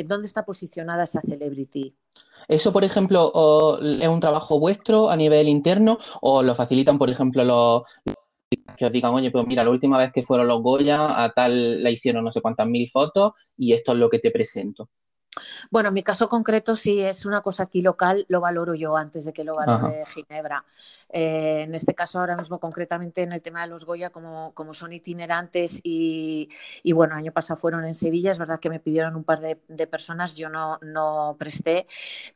dónde 0.06 0.28
está 0.28 0.46
posicionada 0.46 1.04
esa 1.04 1.22
celebrity. 1.22 1.96
¿Eso, 2.48 2.72
por 2.72 2.84
ejemplo, 2.84 3.80
es 3.82 4.08
un 4.08 4.20
trabajo 4.20 4.60
vuestro 4.60 5.10
a 5.10 5.16
nivel 5.16 5.48
interno 5.48 5.98
o 6.22 6.44
lo 6.44 6.56
facilitan, 6.56 6.98
por 6.98 7.10
ejemplo, 7.10 7.44
los, 7.44 7.84
que 8.78 8.86
os 8.86 8.92
digan, 8.92 9.14
oye, 9.14 9.32
pues 9.32 9.46
mira, 9.48 9.64
la 9.64 9.70
última 9.70 9.98
vez 9.98 10.12
que 10.12 10.24
fueron 10.24 10.48
los 10.48 10.62
Goya, 10.62 11.24
a 11.24 11.32
tal 11.34 11.82
la 11.82 11.90
hicieron 11.90 12.24
no 12.24 12.32
sé 12.32 12.42
cuántas 12.42 12.68
mil 12.68 12.90
fotos 12.90 13.34
y 13.58 13.74
esto 13.74 13.94
es 13.94 13.98
lo 13.98 14.10
que 14.10 14.20
te 14.20 14.32
presento. 14.32 14.90
Bueno, 15.70 15.90
en 15.90 15.94
mi 15.94 16.04
caso 16.04 16.30
concreto, 16.30 16.76
si 16.76 17.02
es 17.02 17.26
una 17.26 17.42
cosa 17.42 17.64
aquí 17.64 17.82
local, 17.82 18.26
lo 18.30 18.40
valoro 18.40 18.74
yo 18.74 18.96
antes 18.96 19.26
de 19.26 19.34
que 19.34 19.44
lo 19.44 19.56
valore 19.56 20.06
Ginebra. 20.06 20.64
Eh, 21.10 21.62
en 21.64 21.76
este 21.76 21.94
caso, 21.94 22.20
ahora 22.20 22.38
mismo, 22.38 22.60
concretamente 22.60 23.22
en 23.22 23.32
el 23.34 23.42
tema 23.42 23.62
de 23.62 23.68
los 23.68 23.86
Goya, 23.86 24.10
como, 24.10 24.54
como 24.54 24.74
son 24.74 24.94
itinerantes 24.94 25.80
y, 25.84 26.50
y, 26.84 26.92
bueno, 26.94 27.16
año 27.16 27.32
pasado 27.32 27.60
fueron 27.60 27.86
en 27.86 27.96
Sevilla, 27.96 28.32
es 28.32 28.40
verdad 28.40 28.60
que 28.60 28.70
me 28.70 28.80
pidieron 28.80 29.16
un 29.16 29.24
par 29.24 29.40
de, 29.40 29.56
personas, 29.88 30.36
yo 30.36 30.50
no, 30.50 30.80
no, 30.82 31.36
presté 31.38 31.86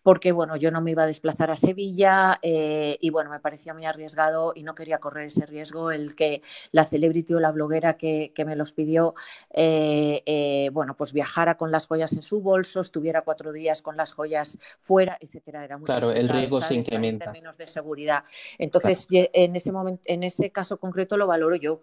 porque, 0.03 0.32
bueno, 0.32 0.56
yo 0.56 0.72
no 0.72 0.82
me 0.82 0.91
iba 0.91 1.03
a 1.03 1.08
desplazar 1.08 1.50
a 1.51 1.56
Sevilla 1.56 2.38
eh, 2.41 2.98
y, 3.01 3.10
bueno, 3.10 3.32
me 3.32 3.39
parecía 3.39 3.74
muy 3.74 3.86
arriesgado 3.86 4.53
y 4.56 4.63
no 4.63 4.75
quería 4.75 5.00
correr 5.00 5.25
ese 5.25 5.46
riesgo 5.46 5.91
el 5.91 6.15
que 6.15 6.41
la 6.72 6.86
celebrity 6.86 7.34
o 7.34 7.39
la 7.39 7.51
bloguera 7.51 7.98
que, 7.98 8.34
que 8.36 8.46
me 8.46 8.56
los 8.56 8.74
pidió, 8.74 9.15
eh, 9.51 10.70
bueno, 10.74 10.96
pues 10.96 11.13
viajara 11.13 11.58
con 11.58 11.72
las 11.72 11.88
joyas 11.88 12.13
en 12.13 12.24
su 12.24 12.41
bolso, 12.41 12.82
estuviera 12.89 13.22
cuatro 13.22 13.51
días 13.53 13.81
con 13.81 13.96
las 13.96 14.12
joyas 14.12 14.58
fuera, 14.79 15.17
etcétera. 15.22 15.63
Era 15.63 15.77
muy 15.77 15.86
claro, 15.86 16.12
el 16.12 16.27
riesgo 16.27 16.62
se 16.62 16.75
incrementa. 16.75 17.25
En 17.25 17.31
términos 17.31 17.58
de 17.58 17.67
seguridad. 17.67 18.24
Entonces, 18.58 19.08
en 19.10 19.55
ese 19.55 19.72
momento, 19.72 20.03
en 20.05 20.24
ese 20.24 20.51
caso 20.51 20.79
concreto 20.79 21.17
lo 21.17 21.27
valoro 21.27 21.55
yo. 21.55 21.81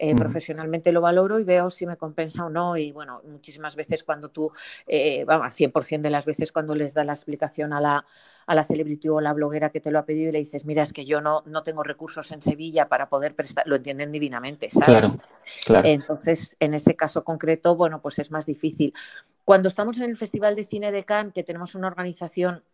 Eh, 0.00 0.14
profesionalmente 0.14 0.92
lo 0.92 1.00
valoro 1.00 1.40
y 1.40 1.44
veo 1.44 1.70
si 1.70 1.84
me 1.84 1.96
compensa 1.96 2.44
o 2.44 2.50
no. 2.50 2.76
Y 2.76 2.92
bueno, 2.92 3.20
muchísimas 3.26 3.74
veces 3.74 4.04
cuando 4.04 4.28
tú, 4.30 4.52
eh, 4.86 5.24
vamos, 5.24 5.52
100% 5.54 6.02
de 6.02 6.10
las 6.10 6.24
veces 6.24 6.52
cuando 6.52 6.76
les 6.76 6.94
da 6.94 7.02
la 7.02 7.14
explicación 7.14 7.72
a 7.72 7.80
la, 7.80 8.06
a 8.46 8.54
la 8.54 8.62
celebrity 8.62 9.08
o 9.08 9.20
la 9.20 9.32
bloguera 9.32 9.70
que 9.70 9.80
te 9.80 9.90
lo 9.90 9.98
ha 9.98 10.04
pedido 10.04 10.28
y 10.28 10.32
le 10.32 10.38
dices, 10.38 10.64
mira, 10.64 10.84
es 10.84 10.92
que 10.92 11.04
yo 11.04 11.20
no, 11.20 11.42
no 11.46 11.64
tengo 11.64 11.82
recursos 11.82 12.30
en 12.30 12.42
Sevilla 12.42 12.88
para 12.88 13.08
poder 13.08 13.34
prestar, 13.34 13.66
lo 13.66 13.74
entienden 13.74 14.12
divinamente, 14.12 14.70
¿sabes? 14.70 15.18
Entonces, 15.66 16.56
en 16.60 16.74
ese 16.74 16.94
caso 16.94 17.24
concreto, 17.24 17.74
bueno, 17.74 18.00
pues 18.00 18.20
es 18.20 18.30
más 18.30 18.46
difícil. 18.46 18.94
Cuando 19.48 19.68
estamos 19.68 19.96
en 19.96 20.10
el 20.10 20.18
Festival 20.18 20.56
de 20.56 20.64
Cine 20.64 20.92
de 20.92 21.04
Cannes, 21.04 21.32
que 21.32 21.42
tenemos 21.42 21.74
una 21.74 21.86
organización 21.86 22.64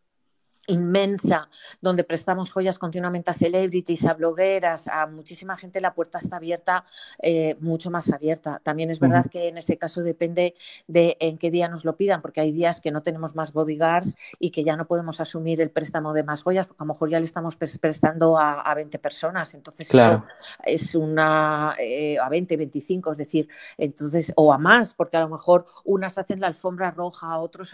inmensa 0.66 1.48
donde 1.80 2.04
prestamos 2.04 2.50
joyas 2.50 2.78
continuamente 2.78 3.30
a 3.30 3.34
celebrities, 3.34 4.06
a 4.06 4.14
blogueras, 4.14 4.88
a 4.88 5.06
muchísima 5.06 5.56
gente, 5.56 5.80
la 5.80 5.94
puerta 5.94 6.18
está 6.18 6.36
abierta, 6.36 6.84
eh, 7.22 7.56
mucho 7.60 7.90
más 7.90 8.10
abierta. 8.12 8.60
También 8.62 8.90
es 8.90 9.00
verdad 9.00 9.26
que 9.30 9.48
en 9.48 9.58
ese 9.58 9.76
caso 9.76 10.02
depende 10.02 10.54
de 10.86 11.16
en 11.20 11.38
qué 11.38 11.50
día 11.50 11.68
nos 11.68 11.84
lo 11.84 11.96
pidan, 11.96 12.22
porque 12.22 12.40
hay 12.40 12.52
días 12.52 12.80
que 12.80 12.90
no 12.90 13.02
tenemos 13.02 13.34
más 13.34 13.52
bodyguards 13.52 14.16
y 14.38 14.50
que 14.50 14.64
ya 14.64 14.76
no 14.76 14.86
podemos 14.86 15.20
asumir 15.20 15.60
el 15.60 15.70
préstamo 15.70 16.12
de 16.12 16.22
más 16.22 16.42
joyas, 16.42 16.66
porque 16.66 16.82
a 16.82 16.86
lo 16.86 16.94
mejor 16.94 17.10
ya 17.10 17.18
le 17.18 17.26
estamos 17.26 17.56
prestando 17.56 18.38
a, 18.38 18.74
20 18.74 18.98
personas, 18.98 19.54
entonces 19.54 19.88
eso 19.94 20.24
es 20.64 20.94
una, 20.96 21.76
eh, 21.78 22.18
a 22.18 22.28
20, 22.28 22.56
25, 22.56 23.12
es 23.12 23.18
decir, 23.18 23.48
entonces, 23.78 24.32
o 24.34 24.52
a 24.52 24.58
más, 24.58 24.94
porque 24.94 25.16
a 25.16 25.20
lo 25.20 25.28
mejor 25.28 25.66
unas 25.84 26.18
hacen 26.18 26.40
la 26.40 26.48
alfombra 26.48 26.90
roja, 26.90 27.38
otros 27.38 27.72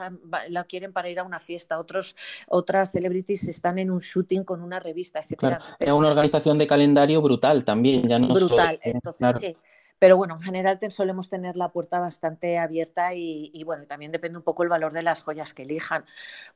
la 0.49 0.65
quieren 0.65 0.93
para 0.93 1.09
ir 1.09 1.19
a 1.19 1.25
una 1.25 1.41
fiesta, 1.41 1.79
otros, 1.79 2.17
otras 2.49 2.80
celebrities 2.87 3.49
están 3.49 3.79
en 3.79 3.91
un 3.91 3.99
shooting 3.99 4.45
con 4.45 4.63
una 4.63 4.81
revista, 4.81 5.21
etc. 5.21 5.59
es 5.79 5.93
una 5.93 6.09
organización 6.09 6.59
de 6.59 6.67
calendario 6.67 7.23
brutal 7.23 7.65
también, 7.65 8.09
ya 8.09 8.19
no 8.19 8.29
Brutal, 8.29 8.79
entonces 8.83 9.37
sí. 9.41 9.57
Pero 10.01 10.17
bueno, 10.17 10.37
en 10.37 10.41
general 10.41 10.79
solemos 10.89 11.29
tener 11.29 11.59
la 11.59 11.69
puerta 11.69 12.01
bastante 12.01 12.59
abierta 12.59 13.15
y, 13.15 13.63
bueno, 13.65 13.85
también 13.87 14.11
depende 14.11 14.39
un 14.39 14.45
poco 14.45 14.63
el 14.63 14.71
valor 14.71 14.95
de 14.95 15.03
las 15.03 15.23
joyas 15.23 15.53
que 15.53 15.63
elijan. 15.63 16.05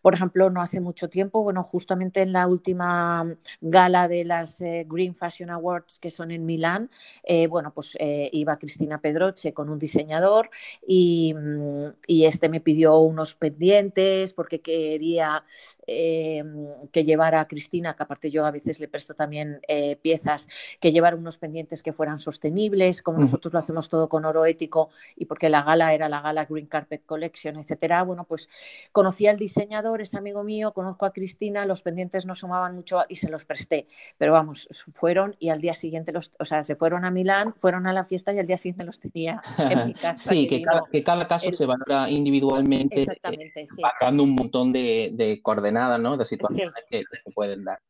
Por 0.01 0.15
ejemplo, 0.15 0.49
no 0.49 0.63
hace 0.63 0.81
mucho 0.81 1.11
tiempo, 1.11 1.43
bueno, 1.43 1.63
justamente 1.63 2.23
en 2.23 2.33
la 2.33 2.47
última 2.47 3.37
gala 3.61 4.09
de 4.09 4.25
las 4.25 4.63
eh, 4.63 4.87
Green 4.89 5.15
Fashion 5.15 5.51
Awards 5.51 5.99
que 5.99 6.11
son 6.11 6.31
en 6.31 6.47
Milán, 6.47 6.89
eh, 7.23 7.47
bueno, 7.47 7.73
pues 7.75 7.99
eh, 8.01 8.31
iba 8.33 8.59
Cristina 8.59 8.99
Pedroche 8.99 9.53
con 9.53 9.69
un 9.69 9.79
diseñador 9.79 10.49
y, 10.87 11.35
mm, 11.35 11.89
y, 12.07 12.25
este 12.25 12.49
me 12.49 12.61
pidió 12.61 12.97
unos 12.99 13.35
pendientes 13.35 14.33
porque 14.33 14.63
quería 14.63 15.45
que 15.87 17.05
llevara 17.05 17.41
a 17.41 17.47
Cristina, 17.47 17.95
que 17.95 18.03
aparte 18.03 18.31
yo 18.31 18.47
a 18.47 18.51
veces 18.51 18.81
le 18.81 18.89
presto 18.89 19.13
también 19.13 19.61
piezas, 20.01 20.49
que 20.81 20.93
llevara 20.93 21.15
unos 21.15 21.37
pendientes 21.37 21.83
que 21.83 21.93
fueran 21.93 22.19
sostenibles, 22.19 23.03
como 23.03 23.34
nosotros 23.35 23.53
lo 23.53 23.59
hacemos 23.59 23.89
todo 23.89 24.09
con 24.09 24.25
oro 24.25 24.47
ético 24.47 24.91
y 25.17 25.25
porque 25.25 25.49
la 25.49 25.63
gala 25.63 25.93
era 25.93 26.09
la 26.09 26.21
gala 26.21 26.45
Green 26.45 26.67
Carpet 26.67 27.05
Collection, 27.05 27.57
etcétera, 27.57 28.05
bueno, 28.05 28.25
pues 28.25 28.49
conocí 28.93 29.27
al 29.27 29.37
diseñador, 29.37 30.01
es 30.01 30.15
amigo 30.15 30.45
mío, 30.45 30.73
conozco 30.73 31.05
a 31.05 31.13
Cristina, 31.13 31.67
los 31.67 31.83
pendientes 31.83 32.27
no 32.27 32.37
sumaban 32.37 32.77
mucho 32.77 33.03
y 33.09 33.17
se 33.17 33.29
los 33.29 33.45
presté, 33.45 33.89
pero 34.19 34.33
vamos, 34.33 34.69
fueron 34.93 35.35
y 35.41 35.49
al 35.49 35.61
día 35.61 35.75
siguiente 35.75 36.13
los, 36.13 36.33
o 36.39 36.45
sea, 36.45 36.63
se 36.63 36.77
fueron 36.77 37.05
a 37.05 37.11
Milán, 37.11 37.55
fueron 37.55 37.89
a 37.89 37.93
la 37.93 38.05
fiesta 38.05 38.33
y 38.33 38.39
al 38.39 38.47
día 38.47 38.57
siguiente 38.57 38.85
los 38.85 39.01
tenía 39.01 39.43
en 39.59 39.89
mi 39.89 39.95
casa. 39.95 40.31
sí, 40.31 40.47
que, 40.47 40.63
cada, 41.03 41.27
caso 41.27 41.53
se 41.53 41.67
valora 41.67 42.09
individualmente, 42.09 43.03
Exactamente, 43.03 43.63
eh, 43.63 44.11
un 44.11 44.31
montón 44.31 44.73
de, 44.73 45.41
coordenadas, 45.43 45.99
¿no? 46.01 46.17
De 46.17 46.25
situaciones 46.25 46.85
que, 46.89 47.03
se 47.11 47.31
pueden 47.33 47.65
dar. 47.65 47.81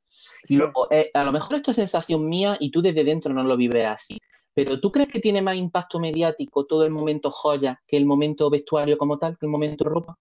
Y 0.48 0.56
luego, 0.56 0.88
eh, 0.90 1.10
a 1.12 1.24
lo 1.24 1.32
mejor 1.32 1.56
esto 1.56 1.70
es 1.70 1.76
sensación 1.76 2.28
mía 2.28 2.56
y 2.60 2.70
tú 2.70 2.80
desde 2.80 3.04
dentro 3.04 3.34
no 3.34 3.42
lo 3.42 3.56
vives 3.56 3.86
así, 3.86 4.18
pero 4.54 4.80
¿tú 4.80 4.92
crees 4.92 5.08
que 5.10 5.20
tiene 5.20 5.42
más 5.42 5.56
impacto 5.56 5.98
mediático 5.98 6.64
todo 6.64 6.84
el 6.84 6.90
momento 6.90 7.30
joya 7.30 7.82
que 7.86 7.96
el 7.96 8.06
momento 8.06 8.48
vestuario 8.48 8.96
como 8.96 9.18
tal, 9.18 9.36
que 9.36 9.46
el 9.46 9.50
momento 9.50 9.84
ropa? 9.84 10.16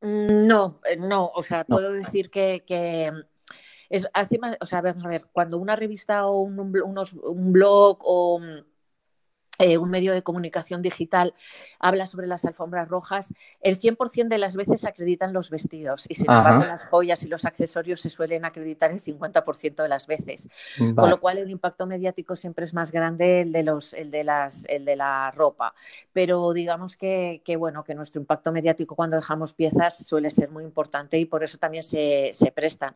Mm, 0.00 0.46
no, 0.46 0.80
eh, 0.84 0.96
no, 0.96 1.26
o 1.26 1.42
sea, 1.42 1.64
puedo 1.64 1.92
decir 1.92 2.30
que, 2.30 2.62
es 3.88 4.06
encima, 4.14 4.56
o 4.60 4.66
sea, 4.66 4.82
vamos 4.82 5.04
a 5.04 5.08
ver, 5.08 5.26
cuando 5.32 5.58
una 5.58 5.76
revista 5.76 6.26
o 6.26 6.40
un, 6.40 6.58
un 6.60 7.52
blog 7.52 7.98
o 8.00 8.40
eh, 9.58 9.76
un 9.76 9.90
medio 9.90 10.12
de 10.12 10.22
comunicación 10.22 10.82
digital 10.82 11.34
habla 11.80 12.06
sobre 12.06 12.26
las 12.26 12.44
alfombras 12.44 12.88
rojas, 12.88 13.34
el 13.60 13.78
100% 13.78 14.28
de 14.28 14.38
las 14.38 14.54
veces 14.54 14.84
acreditan 14.84 15.32
los 15.32 15.50
vestidos 15.50 16.06
y 16.08 16.14
sin 16.14 16.30
embargo 16.30 16.64
las 16.64 16.84
joyas 16.84 17.22
y 17.24 17.28
los 17.28 17.44
accesorios 17.44 18.00
se 18.00 18.10
suelen 18.10 18.44
acreditar 18.44 18.92
el 18.92 19.00
50% 19.00 19.82
de 19.82 19.88
las 19.88 20.06
veces. 20.06 20.48
Con 20.94 21.10
lo 21.10 21.20
cual 21.20 21.38
el 21.38 21.50
impacto 21.50 21.86
mediático 21.86 22.36
siempre 22.36 22.64
es 22.64 22.74
más 22.74 22.92
grande 22.92 23.42
el 23.42 23.52
de, 23.52 23.62
los, 23.62 23.94
el 23.94 24.10
de, 24.10 24.24
las, 24.24 24.64
el 24.66 24.84
de 24.84 24.96
la 24.96 25.30
ropa. 25.32 25.74
Pero 26.12 26.52
digamos 26.52 26.96
que, 26.96 27.42
bueno, 27.58 27.82
que 27.84 27.94
nuestro 27.94 28.20
impacto 28.20 28.52
mediático 28.52 28.94
cuando 28.94 29.16
dejamos 29.16 29.52
piezas 29.52 30.06
suele 30.06 30.30
ser 30.30 30.50
muy 30.50 30.64
importante 30.64 31.18
y 31.18 31.24
por 31.24 31.42
eso 31.42 31.58
también 31.58 31.82
se, 31.82 32.32
prestan. 32.54 32.94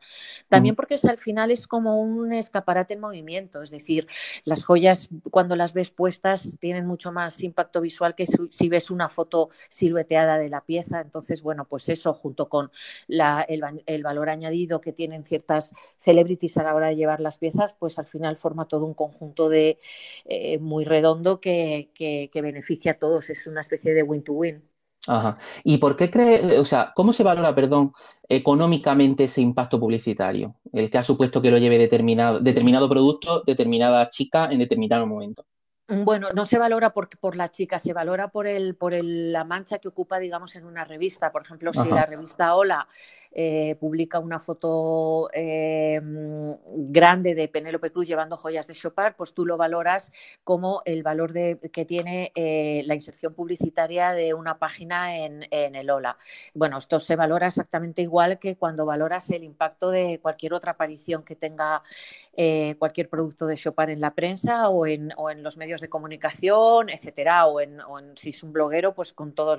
También 0.48 0.74
porque 0.74 0.96
al 1.08 1.18
final 1.18 1.50
es 1.50 1.66
como 1.66 2.00
un 2.00 2.32
escaparate 2.32 2.94
en 2.94 3.00
movimiento, 3.00 3.62
es 3.62 3.70
decir, 3.70 4.06
las 4.44 4.64
joyas 4.64 5.08
cuando 5.30 5.56
las 5.56 5.72
ves 5.74 5.90
puestas 5.90 6.51
tienen 6.58 6.86
mucho 6.86 7.12
más 7.12 7.42
impacto 7.42 7.80
visual 7.80 8.14
que 8.14 8.26
si 8.26 8.68
ves 8.68 8.90
una 8.90 9.08
foto 9.08 9.50
silueteada 9.68 10.38
de 10.38 10.48
la 10.48 10.62
pieza. 10.64 11.00
Entonces, 11.00 11.42
bueno, 11.42 11.66
pues 11.66 11.88
eso 11.88 12.12
junto 12.14 12.48
con 12.48 12.70
el, 13.08 14.02
valor 14.02 14.28
añadido 14.28 14.80
que 14.80 14.92
tienen 14.92 15.24
ciertas 15.24 15.72
celebrities 15.98 16.56
a 16.58 16.64
la 16.64 16.74
hora 16.74 16.88
de 16.88 16.96
llevar 16.96 17.20
las 17.20 17.38
piezas, 17.38 17.74
pues 17.74 17.98
al 17.98 18.06
final 18.06 18.36
forma 18.36 18.68
todo 18.68 18.84
un 18.84 18.94
conjunto 18.94 19.48
de 19.48 19.78
eh, 20.24 20.58
muy 20.58 20.84
redondo 20.84 21.40
que, 21.40 21.90
beneficia 22.34 22.92
a 22.92 22.98
todos. 22.98 23.30
Es 23.30 23.46
una 23.46 23.60
especie 23.60 23.94
de 23.94 24.02
win-to-win. 24.02 24.62
Ajá. 25.08 25.38
¿Y 25.64 25.78
por 25.78 25.96
qué 25.96 26.10
cree, 26.10 26.58
o 26.58 26.64
sea, 26.64 26.92
cómo 26.94 27.12
se 27.12 27.24
valora, 27.24 27.54
perdón, 27.54 27.92
económicamente 28.28 29.24
ese 29.24 29.40
impacto 29.40 29.80
publicitario? 29.80 30.54
El 30.72 30.90
que 30.90 30.98
ha 30.98 31.02
supuesto 31.02 31.42
que 31.42 31.50
lo 31.50 31.58
lleve 31.58 31.76
determinado, 31.78 32.38
determinado 32.38 32.88
producto, 32.88 33.42
determinada 33.44 34.08
chica 34.10 34.48
en 34.52 34.60
determinado 34.60 35.06
momento. 35.06 35.44
Bueno, 36.04 36.30
no 36.34 36.46
se 36.46 36.58
valora 36.58 36.92
por, 36.92 37.08
por 37.18 37.36
la 37.36 37.50
chica, 37.50 37.78
se 37.78 37.92
valora 37.92 38.28
por, 38.28 38.46
el, 38.46 38.74
por 38.74 38.92
la 38.92 39.44
mancha 39.44 39.78
que 39.78 39.88
ocupa, 39.88 40.18
digamos, 40.18 40.56
en 40.56 40.64
una 40.64 40.84
revista. 40.84 41.30
Por 41.30 41.42
ejemplo, 41.42 41.72
si 41.72 41.88
la 41.88 42.06
revista 42.06 42.54
Hola 42.56 42.86
eh, 43.30 43.76
publica 43.76 44.18
una 44.18 44.38
foto 44.38 45.30
eh, 45.32 46.00
grande 46.76 47.34
de 47.34 47.48
Penélope 47.48 47.90
Cruz 47.90 48.06
llevando 48.06 48.36
joyas 48.36 48.66
de 48.66 48.74
Chopard, 48.74 49.14
pues 49.16 49.34
tú 49.34 49.46
lo 49.46 49.56
valoras 49.56 50.12
como 50.44 50.82
el 50.84 51.02
valor 51.02 51.32
de, 51.32 51.58
que 51.72 51.84
tiene 51.84 52.32
eh, 52.34 52.82
la 52.86 52.94
inserción 52.94 53.34
publicitaria 53.34 54.12
de 54.12 54.34
una 54.34 54.58
página 54.58 55.16
en, 55.16 55.46
en, 55.50 55.74
el 55.74 55.90
Hola. 55.90 56.16
Bueno, 56.54 56.78
esto 56.78 56.98
se 56.98 57.16
valora 57.16 57.48
exactamente 57.48 58.02
igual 58.02 58.38
que 58.38 58.56
cuando 58.56 58.86
valoras 58.86 59.30
el 59.30 59.44
impacto 59.44 59.90
de 59.90 60.20
cualquier 60.20 60.54
otra 60.54 60.72
aparición 60.72 61.22
que 61.22 61.36
tenga 61.36 61.82
cualquier 62.78 63.08
producto 63.08 63.46
de 63.46 63.56
Chopard 63.56 63.90
en 63.90 64.00
la 64.00 64.14
prensa 64.14 64.68
o 64.68 64.86
en, 64.86 65.12
o 65.16 65.30
en 65.30 65.42
los 65.42 65.56
medios 65.56 65.80
de 65.80 65.88
comunicación, 65.88 66.88
etcétera, 66.88 67.46
o 67.46 67.60
en, 67.60 67.80
si 68.16 68.30
es 68.30 68.42
un 68.42 68.52
bloguero, 68.52 68.94
pues 68.94 69.12
con 69.12 69.32
todo 69.32 69.58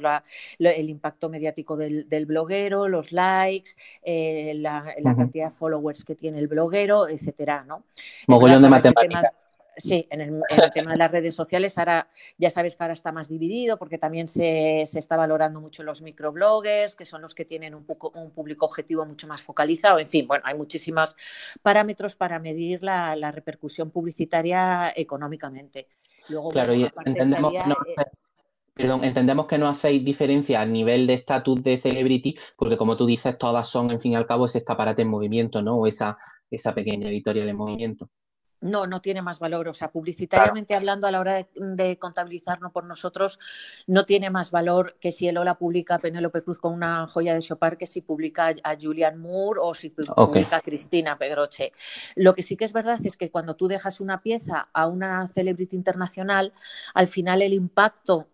el 0.60 0.90
impacto 0.90 1.30
mediático 1.30 1.78
del, 1.78 2.26
bloguero, 2.26 2.88
los 2.88 3.12
likes, 3.12 3.72
eh, 4.02 4.54
la, 4.56 4.96
cantidad 5.16 5.50
de 5.50 5.52
followers 5.52 6.04
que 6.04 6.16
tiene 6.16 6.40
el 6.40 6.48
bloguero, 6.48 7.08
etcétera, 7.08 7.64
¿no? 7.64 7.84
Mogollón 8.28 8.64
de 8.64 8.70
matemáticas. 8.70 9.43
Sí, 9.78 10.08
en 10.12 10.22
el, 10.22 10.42
tema 10.74 10.92
de 10.92 10.98
las 10.98 11.12
redes 11.12 11.34
sociales, 11.34 11.78
ahora 11.78 12.08
ya 12.38 12.50
sabes 12.50 12.76
que 12.76 12.84
ahora 12.84 12.94
está 12.94 13.12
más 13.12 13.28
dividido 13.28 13.78
porque 13.78 13.98
también 13.98 14.28
se, 14.28 14.82
está 14.82 15.18
valorando 15.18 15.60
mucho 15.60 15.84
los 15.84 16.02
microbloggers, 16.02 16.96
que 16.96 17.06
son 17.06 17.22
los 17.22 17.34
que 17.34 17.46
tienen 17.46 17.74
un, 17.74 17.86
poco, 17.86 18.12
un 18.16 18.32
público 18.32 18.66
objetivo 18.66 19.06
mucho 19.06 19.28
más 19.28 19.42
focalizado. 19.42 20.00
En 20.00 20.08
fin, 20.08 20.28
bueno, 20.28 20.44
hay 20.46 20.56
muchísimos 20.56 21.16
parámetros 21.62 22.16
para 22.16 22.40
medir 22.40 22.84
la, 22.84 23.16
repercusión 23.32 23.90
publicitaria 23.90 24.94
económicamente. 24.96 25.88
Luego, 26.30 26.50
claro, 26.50 26.74
y 26.74 26.88
entendemos 27.06 27.52
que 27.52 27.68
no, 27.68 27.76
eh, 27.98 28.06
perdón, 28.76 29.04
entendemos 29.04 29.48
que 29.48 29.58
no 29.58 29.68
hacéis 29.68 30.06
diferencia 30.06 30.62
a 30.62 30.66
nivel 30.66 31.08
de 31.08 31.16
estatus 31.16 31.64
de 31.64 31.78
celebrity, 31.78 32.38
porque 32.56 32.78
como 32.78 32.96
tú 32.96 33.06
dices, 33.06 33.38
todas 33.38 33.68
son, 33.68 33.92
en 33.92 34.00
fin 34.00 34.14
y 34.14 34.16
al 34.16 34.28
cabo, 34.28 34.46
ese 34.46 34.60
escaparate 34.60 35.02
en 35.02 35.10
movimiento, 35.10 35.62
¿no? 35.62 35.78
O 35.78 35.88
esa, 35.88 36.18
esa 36.52 36.76
pequeña 36.76 37.10
editorial 37.10 37.50
en 37.50 37.58
movimiento. 37.58 38.10
No, 38.64 38.88
no 38.88 39.02
tiene 39.02 39.22
más 39.22 39.40
valor. 39.40 39.68
O 39.68 39.74
sea, 39.74 39.92
publicitariamente 39.92 40.74
hablando, 40.74 41.06
a 41.06 41.12
la 41.12 41.20
hora 41.20 41.48
de, 41.54 41.98
contabilizarnos 41.98 42.72
por 42.72 42.86
nosotros, 42.86 43.40
no 43.88 44.06
tiene 44.06 44.30
más 44.30 44.52
valor 44.52 44.98
que 45.00 45.12
si 45.12 45.28
el 45.28 45.38
Ola 45.38 45.58
publica 45.58 45.96
a 45.96 46.00
Penélope 46.00 46.42
Cruz 46.42 46.60
con 46.60 46.74
una 46.74 47.06
joya 47.08 47.34
de 47.34 47.42
Chopard 47.42 47.78
que 47.78 47.86
si 47.86 48.02
publica 48.02 48.54
a 48.64 48.76
Julian 48.80 49.20
Moore 49.20 49.60
o 49.62 49.74
si 49.74 49.90
publica 49.90 50.58
a 50.58 50.62
Cristina 50.62 51.18
Pedroche. 51.18 51.74
Lo 52.16 52.34
que 52.34 52.42
sí 52.42 52.56
que 52.56 52.66
es 52.66 52.74
verdad 52.74 53.00
es 53.04 53.18
que 53.18 53.30
cuando 53.30 53.56
tú 53.56 53.68
dejas 53.68 54.00
una 54.00 54.22
pieza 54.22 54.70
a 54.74 54.88
una 54.88 55.28
celebrity 55.28 55.76
internacional, 55.76 56.54
al 56.94 57.08
final 57.08 57.42
el 57.42 57.54
impacto 57.54 58.30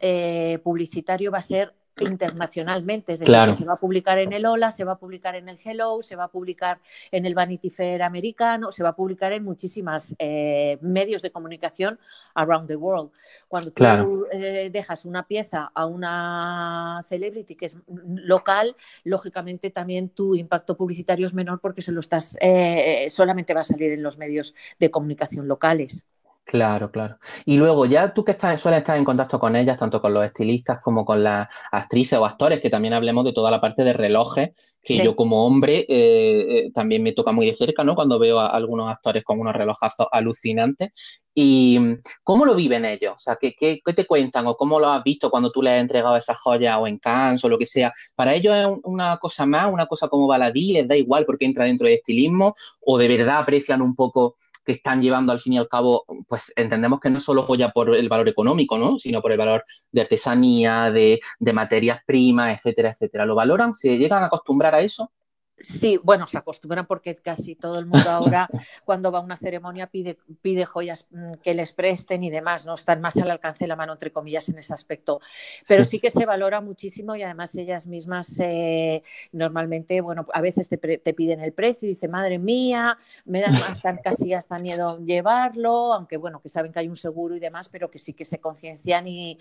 eh, 0.00 0.58
publicitario 0.64 1.30
va 1.30 1.38
a 1.38 1.42
ser 1.42 1.74
internacionalmente, 2.00 3.12
es 3.12 3.20
decir, 3.20 3.34
que 3.46 3.54
se 3.54 3.64
va 3.64 3.74
a 3.74 3.80
publicar 3.80 4.18
en 4.18 4.32
el 4.32 4.44
Hola, 4.44 4.70
se 4.70 4.84
va 4.84 4.92
a 4.92 4.98
publicar 4.98 5.34
en 5.34 5.48
el 5.48 5.58
Hello, 5.62 6.02
se 6.02 6.16
va 6.16 6.24
a 6.24 6.28
publicar 6.28 6.78
en 7.10 7.24
el 7.26 7.34
Vanity 7.34 7.70
Fair 7.70 8.02
americano, 8.02 8.70
se 8.70 8.82
va 8.82 8.90
a 8.90 8.96
publicar 8.96 9.32
en 9.32 9.44
muchísimas 9.44 10.14
eh, 10.18 10.78
medios 10.82 11.22
de 11.22 11.30
comunicación 11.30 11.98
around 12.34 12.68
the 12.68 12.76
world. 12.76 13.10
Cuando 13.48 13.70
tú 13.70 14.26
eh, 14.30 14.70
dejas 14.72 15.04
una 15.04 15.26
pieza 15.26 15.70
a 15.74 15.86
una 15.86 17.02
celebrity 17.08 17.54
que 17.54 17.66
es 17.66 17.76
local, 17.86 18.76
lógicamente 19.04 19.70
también 19.70 20.10
tu 20.10 20.34
impacto 20.34 20.76
publicitario 20.76 21.26
es 21.26 21.34
menor 21.34 21.60
porque 21.60 21.82
se 21.82 21.92
lo 21.92 22.00
estás 22.00 22.36
eh, 22.40 23.06
solamente 23.10 23.54
va 23.54 23.60
a 23.60 23.64
salir 23.64 23.92
en 23.92 24.02
los 24.02 24.18
medios 24.18 24.54
de 24.78 24.90
comunicación 24.90 25.48
locales. 25.48 26.04
Claro, 26.46 26.92
claro. 26.92 27.18
Y 27.44 27.56
luego, 27.56 27.86
ya 27.86 28.14
tú 28.14 28.24
que 28.24 28.30
estás, 28.30 28.60
sueles 28.60 28.78
estar 28.78 28.96
en 28.96 29.04
contacto 29.04 29.40
con 29.40 29.56
ellas, 29.56 29.76
tanto 29.76 30.00
con 30.00 30.14
los 30.14 30.24
estilistas 30.24 30.80
como 30.80 31.04
con 31.04 31.24
las 31.24 31.48
actrices 31.72 32.16
o 32.20 32.24
actores, 32.24 32.60
que 32.60 32.70
también 32.70 32.94
hablemos 32.94 33.24
de 33.24 33.32
toda 33.32 33.50
la 33.50 33.60
parte 33.60 33.82
de 33.82 33.92
relojes, 33.92 34.50
que 34.80 35.02
yo 35.02 35.16
como 35.16 35.44
hombre 35.44 35.84
eh, 35.88 36.66
eh, 36.68 36.70
también 36.72 37.02
me 37.02 37.10
toca 37.10 37.32
muy 37.32 37.46
de 37.46 37.56
cerca, 37.56 37.82
¿no? 37.82 37.96
Cuando 37.96 38.20
veo 38.20 38.38
a 38.38 38.46
algunos 38.46 38.88
actores 38.88 39.24
con 39.24 39.40
unos 39.40 39.56
relojazos 39.56 40.06
alucinantes. 40.12 40.92
¿Y 41.34 41.80
cómo 42.22 42.46
lo 42.46 42.54
viven 42.54 42.84
ellos? 42.84 43.14
O 43.16 43.18
sea, 43.18 43.36
¿qué, 43.40 43.52
qué, 43.58 43.80
qué 43.84 43.92
te 43.92 44.06
cuentan 44.06 44.46
o 44.46 44.56
cómo 44.56 44.78
lo 44.78 44.88
has 44.88 45.02
visto 45.02 45.28
cuando 45.28 45.50
tú 45.50 45.62
les 45.62 45.74
has 45.74 45.80
entregado 45.80 46.16
esas 46.16 46.38
joyas 46.38 46.78
o 46.80 46.86
en 46.86 46.98
Cannes 46.98 47.44
o 47.44 47.48
lo 47.48 47.58
que 47.58 47.66
sea? 47.66 47.92
¿Para 48.14 48.34
ellos 48.34 48.54
es 48.54 48.68
una 48.84 49.16
cosa 49.16 49.44
más, 49.44 49.66
una 49.70 49.86
cosa 49.86 50.06
como 50.06 50.28
baladí, 50.28 50.74
les 50.74 50.86
da 50.86 50.96
igual 50.96 51.26
porque 51.26 51.44
entra 51.44 51.64
dentro 51.64 51.88
del 51.88 51.96
estilismo 51.96 52.54
o 52.80 52.96
de 52.96 53.08
verdad 53.08 53.38
aprecian 53.38 53.82
un 53.82 53.96
poco 53.96 54.36
que 54.66 54.72
están 54.72 55.00
llevando 55.00 55.32
al 55.32 55.40
fin 55.40 55.54
y 55.54 55.58
al 55.58 55.68
cabo, 55.68 56.04
pues 56.28 56.52
entendemos 56.56 57.00
que 57.00 57.10
no 57.10 57.20
solo 57.20 57.42
joya 57.42 57.70
por 57.70 57.94
el 57.96 58.08
valor 58.08 58.28
económico, 58.28 58.76
¿no? 58.76 58.98
Sino 58.98 59.22
por 59.22 59.32
el 59.32 59.38
valor 59.38 59.64
de 59.92 60.00
artesanía, 60.02 60.90
de, 60.90 61.20
de 61.38 61.52
materias 61.52 62.00
primas, 62.04 62.58
etcétera, 62.58 62.90
etcétera. 62.90 63.24
¿Lo 63.26 63.36
valoran? 63.36 63.72
¿Se 63.74 63.96
llegan 63.96 64.22
a 64.22 64.26
acostumbrar 64.26 64.74
a 64.74 64.80
eso? 64.80 65.12
Sí, 65.58 65.98
bueno, 66.02 66.26
se 66.26 66.36
acostumbran 66.36 66.86
porque 66.86 67.14
casi 67.14 67.54
todo 67.54 67.78
el 67.78 67.86
mundo 67.86 68.10
ahora 68.10 68.46
cuando 68.84 69.10
va 69.10 69.20
a 69.20 69.22
una 69.22 69.38
ceremonia 69.38 69.86
pide, 69.86 70.18
pide 70.42 70.66
joyas 70.66 71.06
mm, 71.10 71.34
que 71.42 71.54
les 71.54 71.72
presten 71.72 72.22
y 72.24 72.30
demás, 72.30 72.66
no 72.66 72.74
están 72.74 73.00
más 73.00 73.16
al 73.16 73.30
alcance 73.30 73.64
de 73.64 73.68
la 73.68 73.76
mano, 73.76 73.94
entre 73.94 74.12
comillas, 74.12 74.50
en 74.50 74.58
ese 74.58 74.74
aspecto. 74.74 75.20
Pero 75.66 75.84
sí, 75.84 75.98
que 75.98 76.10
se 76.10 76.26
valora 76.26 76.60
muchísimo 76.60 77.16
y 77.16 77.22
además 77.22 77.56
ellas 77.56 77.86
mismas 77.86 78.38
eh, 78.38 79.02
normalmente, 79.32 80.02
bueno, 80.02 80.26
a 80.34 80.42
veces 80.42 80.68
te, 80.68 80.76
piden 81.14 81.40
el 81.40 81.54
precio 81.54 81.86
y 81.86 81.90
dice, 81.90 82.06
madre 82.06 82.38
mía, 82.38 82.98
me 83.24 83.40
dan 83.40 83.54
hasta, 83.68 83.96
casi 84.02 84.34
hasta 84.34 84.58
miedo 84.58 84.98
llevarlo, 84.98 85.94
aunque 85.94 86.18
bueno, 86.18 86.42
que 86.42 86.50
saben 86.50 86.70
que 86.70 86.80
hay 86.80 86.88
un 86.88 86.96
seguro 86.96 87.34
y 87.34 87.40
demás, 87.40 87.70
pero 87.70 87.90
que 87.90 87.98
sí 87.98 88.12
que 88.12 88.26
se 88.26 88.40
conciencian 88.40 89.08
y, 89.08 89.38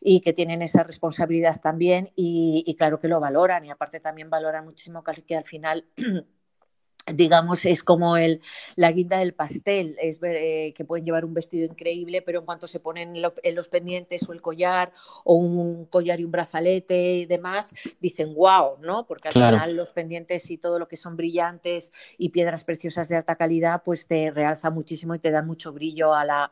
y, 0.00 0.20
que 0.20 0.32
tienen 0.32 0.62
esa 0.62 0.84
responsabilidad 0.84 1.60
también 1.60 2.12
y, 2.14 2.62
y, 2.66 2.74
claro 2.76 3.00
que 3.00 3.08
lo 3.08 3.18
valoran 3.18 3.64
y 3.64 3.70
aparte 3.70 3.98
también 3.98 4.30
valoran 4.30 4.64
muchísimo 4.64 5.02
que 5.02 5.36
al 5.36 5.44
final 5.44 5.55
final 5.56 5.84
digamos, 7.14 7.64
es 7.66 7.82
como 7.82 8.16
el, 8.16 8.40
la 8.74 8.90
guinda 8.90 9.18
del 9.18 9.32
pastel, 9.32 9.96
es 10.00 10.18
eh, 10.22 10.74
que 10.76 10.84
pueden 10.84 11.04
llevar 11.04 11.24
un 11.24 11.34
vestido 11.34 11.64
increíble, 11.64 12.22
pero 12.22 12.40
en 12.40 12.44
cuanto 12.44 12.66
se 12.66 12.80
ponen 12.80 13.14
en 13.16 13.54
los 13.54 13.68
pendientes 13.68 14.28
o 14.28 14.32
el 14.32 14.42
collar 14.42 14.92
o 15.24 15.34
un 15.34 15.86
collar 15.86 16.20
y 16.20 16.24
un 16.24 16.32
brazalete 16.32 17.14
y 17.14 17.26
demás, 17.26 17.72
dicen 18.00 18.34
wow, 18.34 18.78
¿no? 18.80 19.06
Porque 19.06 19.28
al 19.28 19.34
final 19.34 19.76
los 19.76 19.92
pendientes 19.92 20.50
y 20.50 20.58
todo 20.58 20.78
lo 20.78 20.88
que 20.88 20.96
son 20.96 21.16
brillantes 21.16 21.92
y 22.18 22.30
piedras 22.30 22.64
preciosas 22.64 23.08
de 23.08 23.16
alta 23.16 23.36
calidad, 23.36 23.82
pues 23.84 24.06
te 24.06 24.30
realza 24.30 24.70
muchísimo 24.70 25.14
y 25.14 25.20
te 25.20 25.30
dan 25.30 25.46
mucho 25.46 25.72
brillo 25.72 26.12
a 26.12 26.24
la, 26.24 26.50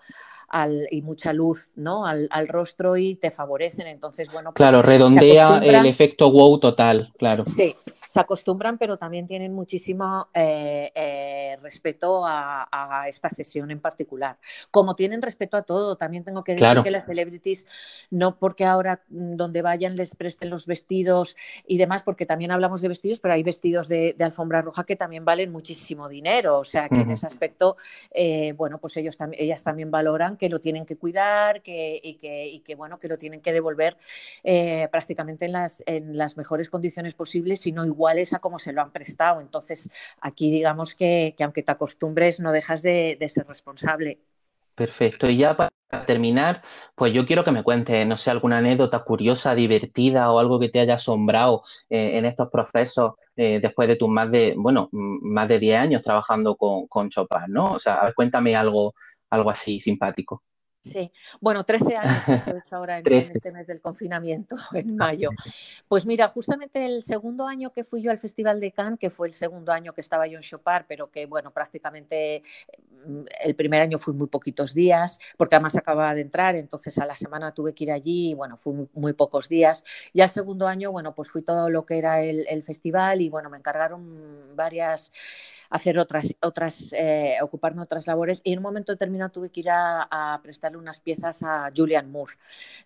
y 0.91 1.03
mucha 1.03 1.33
luz 1.33 1.69
¿no? 1.75 2.07
Al, 2.07 2.49
rostro 2.49 2.97
y 2.97 3.17
te 3.17 3.31
favorecen. 3.31 3.87
Entonces, 3.87 4.31
bueno. 4.33 4.53
Pues 4.53 4.57
claro, 4.57 4.83
redondea 4.83 5.59
el 5.63 5.87
efecto 5.87 6.31
wow 6.31 6.59
total, 6.59 7.13
claro. 7.19 7.45
Sí, 7.45 7.75
se 8.09 8.21
acostumbran, 8.21 8.79
pero 8.79 8.97
también 8.97 9.27
tienen 9.27 9.53
muchísimo 9.53 10.29
eh, 10.35 10.91
eh, 10.95 11.57
respeto 11.63 12.23
a, 12.25 12.69
esta 13.09 13.29
cesión 13.31 13.71
en 13.71 13.81
particular. 13.81 14.39
Como 14.71 14.95
tienen 14.95 15.21
respeto 15.21 15.57
a 15.57 15.63
todo, 15.63 15.97
también 15.97 16.25
tengo 16.25 16.45
que 16.45 16.55
decir 16.55 16.83
que 16.83 16.91
las 16.91 17.07
celebrities, 17.07 17.67
no 18.11 18.37
porque 18.37 18.65
ahora 18.65 19.03
mm, 19.09 19.37
donde 19.37 19.63
vayan 19.63 19.97
les 19.97 20.15
presten 20.15 20.51
los 20.51 20.67
vestidos 20.67 21.37
y 21.67 21.79
demás, 21.79 22.03
porque 22.03 22.27
también 22.27 22.51
hablamos 22.51 22.81
de 22.81 22.89
vestidos, 22.89 23.21
pero 23.21 23.35
hay 23.35 23.43
vestidos 23.43 23.89
de, 23.89 24.17
alfombra 24.21 24.63
roja 24.63 24.85
que 24.85 24.97
también 24.97 25.25
valen 25.25 25.53
muchísimo 25.53 26.09
dinero. 26.09 26.59
O 26.59 26.65
sea 26.65 26.89
que 26.89 27.01
en 27.01 27.11
ese 27.11 27.27
aspecto, 27.27 27.77
eh, 28.11 28.53
bueno, 28.53 28.79
pues 28.79 28.97
ellos 28.97 29.19
ellas 29.33 29.63
también 29.63 29.91
valoran 29.91 30.37
que 30.37 30.44
lo 30.49 30.61
tienen 30.61 30.87
que 30.87 30.97
cuidar 30.97 31.63
que, 31.63 32.01
y, 32.03 32.15
que, 32.15 32.63
que, 32.65 32.75
bueno, 32.75 32.99
que 32.99 33.09
lo 33.09 33.19
tienen 33.19 33.41
que 33.41 33.53
devolver 33.53 33.97
eh, 34.43 34.89
prácticamente 34.91 35.47
en 35.47 35.53
las, 35.53 35.83
en 35.87 36.17
las 36.17 36.37
mejores 36.37 36.71
condiciones 36.71 37.15
posibles, 37.15 37.61
sino 37.61 37.85
iguales 37.85 38.33
a 38.33 38.39
como 38.39 38.59
se 38.59 38.73
lo 38.73 38.83
han 38.83 38.91
prestado. 38.91 39.41
Entonces, 39.41 39.91
aquí 40.21 40.51
digamos 40.51 40.95
que, 40.95 41.35
aunque 41.41 41.63
te 41.63 41.73
acostumbres, 41.73 42.41
no 42.41 42.53
dejas 42.53 42.83
de, 42.83 43.19
ser 43.29 43.47
responsable. 43.47 44.19
Perfecto. 44.75 45.29
Y 45.29 45.39
ya 45.39 45.57
para 45.57 45.71
terminar, 46.07 46.63
pues 46.95 47.13
yo 47.13 47.25
quiero 47.25 47.45
que 47.45 47.53
me 47.53 47.63
cuentes, 47.63 48.07
no 48.07 48.17
sé, 48.17 48.31
alguna 48.31 48.59
anécdota 48.59 49.05
curiosa, 49.05 49.55
divertida 49.55 50.31
o 50.33 50.39
algo 50.39 50.59
que 50.59 50.69
te 50.69 50.81
haya 50.81 50.95
asombrado 50.95 51.63
eh, 51.89 52.19
en 52.19 52.25
estos 52.25 52.49
procesos 52.51 53.15
eh, 53.37 53.59
después 53.61 53.89
de 53.89 53.97
tus 53.97 54.09
más 54.09 54.31
de, 54.31 54.55
bueno, 54.57 54.89
más 54.93 55.49
de 55.49 55.59
10 55.59 55.79
años 55.79 56.03
trabajando 56.03 56.57
con, 56.57 56.87
con 56.87 57.11
Chopin, 57.11 57.47
¿no? 57.49 57.73
O 57.73 57.79
sea, 57.79 58.13
cuéntame 58.15 58.55
algo, 58.55 58.95
algo 59.35 59.51
así 59.51 59.81
simpático. 59.81 60.43
Sí, 60.85 61.11
bueno, 61.41 61.65
13 61.65 61.97
años 61.97 62.25
que 62.27 62.33
he 62.33 62.35
hecho 62.59 62.77
ahora 62.77 62.99
en, 62.99 63.11
este 63.11 63.51
mes 63.53 63.67
del 63.67 63.81
confinamiento, 63.81 64.55
en 64.75 64.97
mayo. 64.97 65.31
Pues 65.89 66.05
mira, 66.05 66.29
justamente 66.29 66.85
el 66.85 67.03
segundo 67.03 67.47
año 67.47 67.73
que 67.73 67.85
fui 67.85 68.03
yo 68.03 68.11
al 68.11 68.19
Festival 68.19 68.61
de 68.61 68.71
Cannes, 68.71 68.99
que 68.99 69.09
fue 69.09 69.29
el 69.29 69.33
segundo 69.33 69.73
año 69.73 69.95
que 69.95 70.03
estaba 70.03 70.27
yo 70.27 70.37
en 70.37 70.43
Chopard, 70.43 70.85
pero 70.87 71.11
que 71.11 71.25
bueno, 71.25 71.53
prácticamente 71.53 72.43
mm, 73.07 73.23
el 73.45 73.55
primer 73.55 73.81
año 73.81 73.99
fui 73.99 74.13
muy 74.13 74.27
poquitos 74.27 74.75
días, 74.75 75.19
porque 75.39 75.55
además 75.55 75.75
acababa 75.77 76.15
de 76.15 76.21
entrar, 76.21 76.55
entonces 76.55 76.99
a 76.99 77.07
la 77.07 77.17
semana 77.17 77.55
tuve 77.55 77.75
que 77.75 77.85
ir 77.85 77.93
allí 77.93 78.31
y 78.31 78.35
bueno, 78.35 78.59
fui 78.59 78.87
muy, 78.93 79.15
pocos 79.15 79.49
días. 79.49 79.85
Y 80.13 80.21
al 80.21 80.31
segundo 80.31 80.67
año, 80.67 80.93
bueno, 80.93 81.15
pues 81.15 81.31
fui 81.31 81.41
todo 81.41 81.71
lo 81.71 81.87
que 81.87 81.97
era 81.97 82.21
el, 82.21 82.47
el 82.47 82.63
festival 82.63 83.23
y 83.23 83.31
bueno, 83.31 83.49
me 83.49 83.57
encargaron 83.57 84.55
varias 84.55 85.13
hacer 85.71 85.99
otras, 85.99 86.35
otras 86.41 86.93
eh, 86.93 87.37
ocuparme 87.43 87.83
otras 87.83 88.07
labores. 88.07 88.41
Y 88.45 88.53
en 88.53 88.59
un 88.59 88.65
momento 88.65 88.93
determinado 88.93 89.31
tuve 89.31 89.51
que 89.51 89.61
ir 89.61 89.71
a, 89.71 90.41
prestarle 90.43 90.79
unas 90.79 91.01
piezas 91.01 91.43
a 91.43 91.71
Julian 91.75 92.11
Moore. 92.11 92.35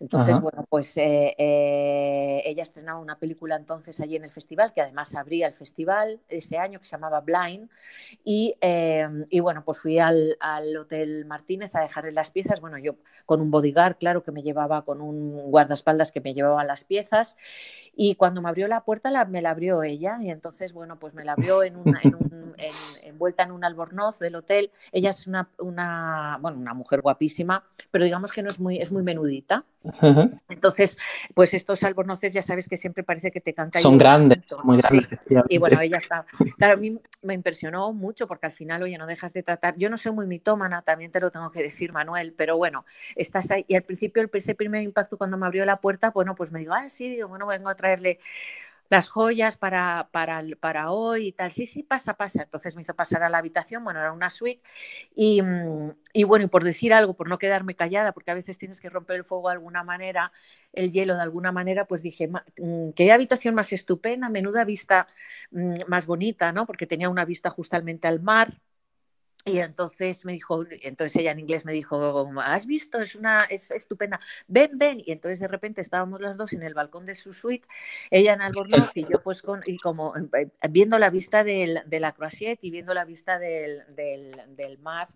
Entonces, 0.01 0.41
bueno, 0.41 0.65
pues 0.69 0.97
eh, 0.97 1.35
eh, 1.39 2.43
ella 2.45 2.63
estrenaba 2.63 3.01
una 3.01 3.19
película 3.19 3.57
entonces 3.57 4.01
allí 4.01 4.17
en 4.17 4.25
el 4.25 4.31
festival, 4.31 4.73
que 4.73 4.81
además 4.81 5.15
abría 5.15 5.47
el 5.47 5.55
festival 5.55 6.21
ese 6.29 6.59
año, 6.59 6.79
que 6.79 6.85
se 6.85 6.93
llamaba 6.93 7.21
Blind, 7.21 7.69
y, 8.25 8.55
y 9.31 9.41
bueno, 9.41 9.65
pues 9.65 9.79
fui 9.79 9.99
al, 9.99 10.37
al, 10.41 10.77
Hotel 10.77 11.25
Martínez 11.25 11.75
a 11.75 11.81
dejarle 11.81 12.13
las 12.13 12.31
piezas, 12.31 12.61
bueno, 12.61 12.79
yo 12.79 12.97
con 13.27 13.41
un 13.41 13.51
bodyguard, 13.51 13.97
claro, 13.97 14.23
que 14.23 14.33
me 14.33 14.43
llevaba, 14.43 14.85
con 14.85 15.01
un 15.01 15.51
guardaespaldas 15.51 16.13
que 16.13 16.21
me 16.21 16.35
llevaba 16.35 16.65
las 16.65 16.85
piezas, 16.85 17.37
y 17.97 18.15
cuando 18.15 18.43
me 18.43 18.49
abrió 18.49 18.69
la 18.69 18.85
puerta 18.85 19.11
la, 19.11 19.25
me 19.25 19.43
la 19.43 19.51
abrió 19.51 19.83
ella, 19.83 20.19
y 20.23 20.31
entonces, 20.31 20.73
bueno, 20.73 20.99
pues 20.99 21.15
me 21.15 21.25
la 21.25 21.33
abrió 21.33 21.63
en, 21.63 21.77
una, 21.77 22.01
en 22.03 22.15
un, 22.15 22.48
envuelta 23.03 23.43
en 23.43 23.53
un 23.53 23.65
albornoz 23.65 24.19
del 24.19 24.37
hotel. 24.37 24.71
Ella 24.93 25.11
es 25.11 25.27
una, 25.27 25.49
una, 25.59 26.39
bueno, 26.41 26.59
una 26.59 26.75
mujer 26.75 27.01
guapísima, 27.01 27.65
pero 27.91 28.05
digamos 28.05 28.33
que 28.33 28.43
no 28.43 28.51
es 28.51 28.61
muy, 28.61 28.79
es 28.79 28.91
muy 28.91 29.03
menudita. 29.03 29.65
Entonces, 30.49 30.99
pues 31.35 31.55
estos 31.55 31.83
albornoces 31.83 32.33
ya 32.33 32.43
sabes 32.43 32.69
que 32.69 32.77
siempre 32.77 33.05
parece 33.05 33.31
que 33.31 33.41
te 33.41 33.55
cantan. 33.55 33.81
Son 33.81 33.97
grandes, 33.97 34.41
muy 34.65 34.79
grandes. 34.79 35.25
Y 35.49 35.59
bueno, 35.59 35.81
ella 35.81 35.99
está. 35.99 36.27
Claro, 36.57 36.75
a 36.75 36.77
mí 36.77 36.99
me 37.23 37.35
impresionó 37.35 37.93
mucho 37.93 38.27
porque 38.27 38.47
al 38.47 38.53
final, 38.53 38.83
oye, 38.83 38.99
no 38.99 39.07
dejas 39.07 39.33
de 39.33 39.43
tratar. 39.43 39.77
Yo 39.77 39.89
no 39.89 39.97
soy 39.97 40.13
muy 40.13 40.27
mitómana, 40.27 40.83
también 40.83 41.11
te 41.11 41.21
lo 41.21 41.31
tengo 41.31 41.51
que 41.51 41.63
decir, 41.63 41.93
Manuel, 41.93 42.35
pero 42.37 42.57
bueno, 42.57 42.85
estás 43.17 43.51
ahí. 43.51 43.65
Y 43.69 43.77
al 43.77 43.83
principio, 43.83 44.29
ese 44.33 44.55
primer 44.55 44.83
impacto 44.83 45.17
cuando 45.17 45.37
me 45.37 45.47
abrió 45.47 45.65
la 45.65 45.81
puerta, 45.81 46.11
bueno, 46.11 46.35
pues 46.35 46.53
me 46.53 46.59
digo, 46.61 46.75
ah, 46.75 46.89
sí, 46.89 47.09
digo, 47.09 47.29
bueno, 47.29 47.47
vengo 47.47 47.69
a 47.69 47.75
traerle 47.75 48.19
las 48.89 49.09
joyas 49.09 49.57
para, 49.57 50.09
para, 50.13 50.43
para, 50.61 50.91
hoy 50.91 51.29
y 51.29 51.33
tal. 51.33 51.53
Sí, 51.53 51.67
sí, 51.67 51.83
pasa, 51.83 52.15
pasa. 52.15 52.43
Entonces 52.43 52.75
me 52.77 52.83
hizo 52.83 52.95
pasar 52.95 53.23
a 53.23 53.29
la 53.29 53.39
habitación, 53.39 53.85
bueno, 53.85 54.01
era 54.01 54.13
una 54.13 54.31
suite. 54.31 54.63
Y, 55.15 55.43
y, 56.13 56.25
bueno, 56.25 56.45
y 56.47 56.49
por 56.49 56.65
decir 56.65 56.93
algo, 56.95 57.15
por 57.15 57.29
no 57.29 57.39
quedarme 57.39 57.75
callada, 57.77 58.13
porque 58.13 58.31
a 58.31 58.35
veces 58.35 58.59
tienes 58.59 58.81
que 58.81 58.91
romper 58.91 59.17
el 59.17 59.25
fuego 59.25 59.49
de 59.49 59.55
alguna 59.55 59.83
manera, 59.85 60.33
el 60.73 60.93
hielo 60.93 61.15
de 61.17 61.23
alguna 61.23 61.53
manera, 61.53 61.87
pues 61.87 62.03
dije, 62.03 62.29
mm, 62.29 62.91
qué 62.95 63.13
habitación 63.13 63.55
más 63.55 63.73
estupenda, 63.73 64.29
menuda 64.29 64.65
vista 64.65 65.07
mm, 65.51 65.81
más 65.89 66.07
bonita, 66.07 66.53
¿no? 66.53 66.67
Porque 66.67 66.87
tenía 66.87 67.09
una 67.09 67.25
vista 67.25 67.51
justamente 67.51 68.09
al 68.09 68.21
mar 68.21 68.55
y 69.49 69.61
entonces 69.61 70.25
me 70.25 70.33
dijo, 70.33 70.65
entonces 70.83 71.17
ella 71.17 71.33
en 71.33 71.41
inglés 71.41 71.65
me 71.65 71.73
dijo, 71.73 72.31
¿has 72.41 72.67
visto? 72.67 73.01
Es 73.01 73.15
una, 73.15 73.45
es 73.45 73.71
estupenda, 73.71 74.21
ven, 74.47 74.79
ven. 74.79 75.03
Y 75.05 75.13
entonces 75.13 75.41
de 75.41 75.49
repente 75.49 75.81
estábamos 75.81 76.21
las 76.21 76.37
dos 76.37 76.53
en 76.53 76.63
el 76.63 76.75
balcón 76.75 77.07
de 77.07 77.15
su 77.15 77.33
suite, 77.33 77.67
ella 78.11 78.35
en 78.35 78.43
Albornoz 78.43 78.91
y 78.95 79.03
yo 79.03 79.23
pues 79.23 79.43
con, 79.43 79.63
y 79.67 79.79
como 79.79 80.15
eh, 80.17 80.49
viendo 80.71 80.99
la 80.99 81.11
vista 81.11 81.45
del, 81.45 81.83
de 81.87 82.01
la 82.01 82.13
Croisiette 82.13 82.63
y 82.63 82.71
viendo 82.71 82.95
la 82.95 83.05
vista 83.05 83.39
del, 83.39 83.83
del, 83.95 84.33
del 84.57 84.79
mar 84.79 85.09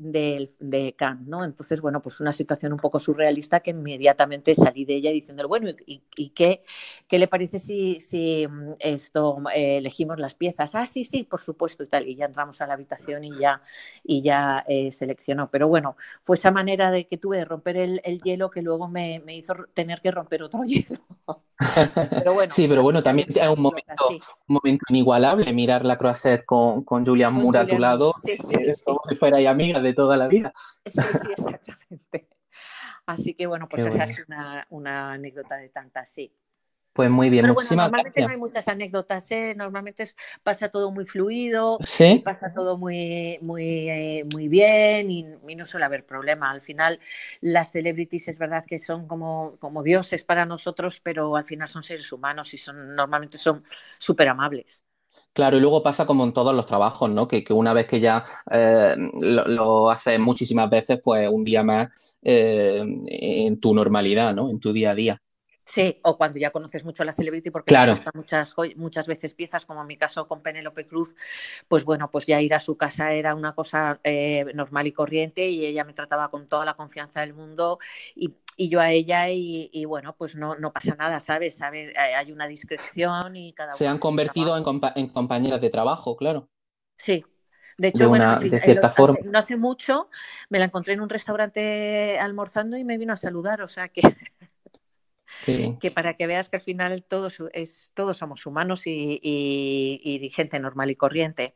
de, 0.00 0.54
de 0.58 0.94
Cannes, 0.94 1.26
¿no? 1.26 1.44
Entonces, 1.44 1.80
bueno, 1.80 2.00
pues 2.00 2.20
una 2.20 2.32
situación 2.32 2.72
un 2.72 2.78
poco 2.78 2.98
surrealista 2.98 3.60
que 3.60 3.70
inmediatamente 3.70 4.54
salí 4.54 4.84
de 4.84 4.94
ella 4.94 5.10
diciéndole, 5.10 5.46
bueno, 5.46 5.68
¿y, 5.86 6.02
y 6.16 6.30
qué, 6.30 6.62
qué, 7.06 7.18
le 7.18 7.28
parece 7.28 7.58
si, 7.58 8.00
si 8.00 8.46
mm, 8.48 8.76
esto 8.78 9.42
eh, 9.54 9.76
elegimos 9.76 10.18
las 10.18 10.34
piezas? 10.34 10.74
Ah, 10.74 10.86
sí, 10.86 11.04
sí, 11.04 11.24
por 11.24 11.40
supuesto, 11.40 11.84
y 11.84 11.86
tal. 11.86 12.08
Y 12.08 12.16
ya 12.16 12.26
entramos 12.26 12.60
a 12.62 12.66
la 12.66 12.74
habitación 12.74 13.24
y 13.24 13.38
ya, 13.38 13.60
y 14.02 14.22
ya 14.22 14.64
eh, 14.68 14.90
seleccionó. 14.90 15.50
Pero 15.50 15.68
bueno, 15.68 15.96
fue 16.22 16.36
esa 16.36 16.50
manera 16.50 16.90
de 16.90 17.06
que 17.06 17.18
tuve 17.18 17.38
de 17.38 17.44
romper 17.44 17.76
el, 17.76 18.00
el 18.04 18.20
hielo 18.22 18.50
que 18.50 18.62
luego 18.62 18.88
me, 18.88 19.20
me, 19.20 19.36
hizo 19.36 19.54
tener 19.74 20.00
que 20.00 20.10
romper 20.10 20.42
otro 20.42 20.62
hielo. 20.64 21.00
pero 22.10 22.34
bueno, 22.34 22.52
sí, 22.52 22.66
pero 22.66 22.82
bueno, 22.82 23.02
también 23.02 23.28
es 23.28 23.48
un 23.48 23.60
momento, 23.60 24.08
un 24.08 24.54
momento 24.54 24.84
inigualable 24.88 25.52
mirar 25.52 25.84
la 25.84 25.98
Croisette 25.98 26.44
con, 26.44 26.84
con 26.84 27.04
Julian 27.04 27.34
Moore 27.34 27.58
a 27.58 27.66
tu 27.66 27.78
lado, 27.78 28.12
sí, 28.22 28.36
sí, 28.38 28.56
como 28.84 29.00
si 29.04 29.14
fuera 29.16 29.38
amiga 29.50 29.80
de 29.80 29.92
toda 29.92 30.16
la 30.16 30.28
vida. 30.28 30.52
Sí, 30.84 31.00
sí, 31.00 31.28
exactamente. 31.32 32.28
Así 33.06 33.34
que 33.34 33.46
bueno, 33.46 33.68
pues 33.68 33.84
esa 33.84 34.04
es 34.04 34.24
una, 34.26 34.66
una, 34.70 35.12
anécdota 35.12 35.56
de 35.56 35.68
tantas, 35.68 36.08
sí. 36.08 36.32
Pues 36.92 37.08
muy 37.08 37.30
bien, 37.30 37.44
Pero 37.44 37.54
bueno, 37.54 37.70
normalmente 37.76 38.20
no 38.20 38.28
hay 38.28 38.36
muchas 38.36 38.66
anécdotas, 38.66 39.30
¿eh? 39.30 39.54
normalmente 39.56 40.08
pasa 40.42 40.70
todo 40.70 40.90
muy 40.90 41.04
fluido, 41.04 41.78
¿Sí? 41.84 42.20
pasa 42.24 42.52
todo 42.52 42.76
muy, 42.76 43.38
muy, 43.42 43.88
eh, 43.88 44.24
muy 44.32 44.48
bien 44.48 45.08
y, 45.08 45.24
y, 45.46 45.54
no 45.54 45.64
suele 45.64 45.86
haber 45.86 46.04
problema. 46.04 46.50
Al 46.50 46.60
final, 46.60 46.98
las 47.40 47.70
celebrities 47.70 48.26
es 48.28 48.38
verdad 48.38 48.64
que 48.66 48.80
son 48.80 49.06
como, 49.06 49.56
como 49.60 49.84
dioses 49.84 50.24
para 50.24 50.44
nosotros, 50.46 51.00
pero 51.00 51.36
al 51.36 51.44
final 51.44 51.68
son 51.68 51.84
seres 51.84 52.10
humanos 52.10 52.52
y 52.54 52.58
son 52.58 52.96
normalmente 52.96 53.38
son 53.38 53.62
súper 53.98 54.28
amables. 54.28 54.82
Claro, 55.32 55.58
y 55.58 55.60
luego 55.60 55.84
pasa 55.84 56.06
como 56.06 56.24
en 56.24 56.32
todos 56.32 56.52
los 56.56 56.66
trabajos, 56.66 57.08
¿no? 57.08 57.28
Que, 57.28 57.44
que 57.44 57.52
una 57.52 57.72
vez 57.72 57.86
que 57.86 58.00
ya 58.00 58.24
eh, 58.50 58.96
lo, 59.20 59.46
lo, 59.46 59.90
haces 59.90 60.18
muchísimas 60.18 60.68
veces, 60.68 61.00
pues 61.02 61.30
un 61.30 61.44
día 61.44 61.62
más 61.62 61.88
en 62.22 63.60
tu 63.60 63.72
normalidad, 63.74 64.34
¿no? 64.34 64.50
En 64.50 64.58
tu 64.58 64.72
día 64.72 64.90
a 64.90 64.94
día. 64.94 65.22
Sí, 65.70 66.00
o 66.02 66.16
cuando 66.16 66.40
ya 66.40 66.50
conoces 66.50 66.84
mucho 66.84 67.04
a 67.04 67.06
la 67.06 67.12
celebrity 67.12 67.50
porque 67.50 67.68
claro. 67.68 67.94
muchas, 68.14 68.56
muchas 68.74 69.06
veces 69.06 69.34
piezas, 69.34 69.64
como 69.64 69.82
en 69.82 69.86
mi 69.86 69.96
caso 69.96 70.26
con 70.26 70.40
Penélope 70.40 70.84
Cruz, 70.84 71.14
pues 71.68 71.84
bueno, 71.84 72.10
pues 72.10 72.26
ya 72.26 72.40
ir 72.40 72.54
a 72.54 72.58
su 72.58 72.76
casa 72.76 73.12
era 73.12 73.36
una 73.36 73.54
cosa 73.54 74.00
eh, 74.02 74.46
normal 74.52 74.88
y 74.88 74.92
corriente 74.92 75.48
y 75.48 75.64
ella 75.64 75.84
me 75.84 75.92
trataba 75.92 76.28
con 76.28 76.48
toda 76.48 76.64
la 76.64 76.74
confianza 76.74 77.20
del 77.20 77.34
mundo 77.34 77.78
y, 78.16 78.34
y 78.56 78.68
yo 78.68 78.80
a 78.80 78.90
ella 78.90 79.30
y, 79.30 79.70
y, 79.72 79.84
bueno, 79.84 80.16
pues 80.18 80.34
no, 80.34 80.56
no 80.56 80.72
pasa 80.72 80.96
nada, 80.96 81.20
¿sabes? 81.20 81.58
¿sabes? 81.58 81.96
Hay 81.96 82.32
una 82.32 82.48
discreción 82.48 83.36
y 83.36 83.52
cada 83.52 83.70
Se 83.70 83.86
han 83.86 83.98
convertido 83.98 84.56
en, 84.56 84.64
compa 84.64 84.92
en, 84.96 85.10
compañeras 85.10 85.60
de 85.60 85.70
trabajo, 85.70 86.16
claro. 86.16 86.48
Sí, 86.96 87.24
de 87.78 87.88
hecho, 87.88 88.02
de, 88.02 88.06
una, 88.08 88.38
bueno, 88.38 88.50
de 88.50 88.58
cierta 88.58 88.88
hace, 88.88 88.96
forma. 88.96 89.18
no 89.24 89.38
hace 89.38 89.56
mucho 89.56 90.10
me 90.48 90.58
la 90.58 90.64
encontré 90.64 90.94
en 90.94 91.00
un 91.00 91.08
restaurante 91.08 92.18
almorzando 92.18 92.76
y 92.76 92.82
me 92.82 92.98
vino 92.98 93.12
a 93.12 93.16
saludar, 93.16 93.62
o 93.62 93.68
sea 93.68 93.86
que... 93.86 94.02
Sí. 95.44 95.76
que 95.80 95.90
para 95.90 96.14
que 96.14 96.26
veas 96.26 96.48
que 96.48 96.56
al 96.56 96.62
final 96.62 97.02
todos, 97.02 97.42
es, 97.52 97.90
todos 97.94 98.18
somos 98.18 98.44
humanos 98.46 98.86
y, 98.86 99.18
y, 99.22 100.00
y, 100.02 100.30
gente 100.30 100.58
normal 100.58 100.90
y 100.90 100.96
corriente. 100.96 101.54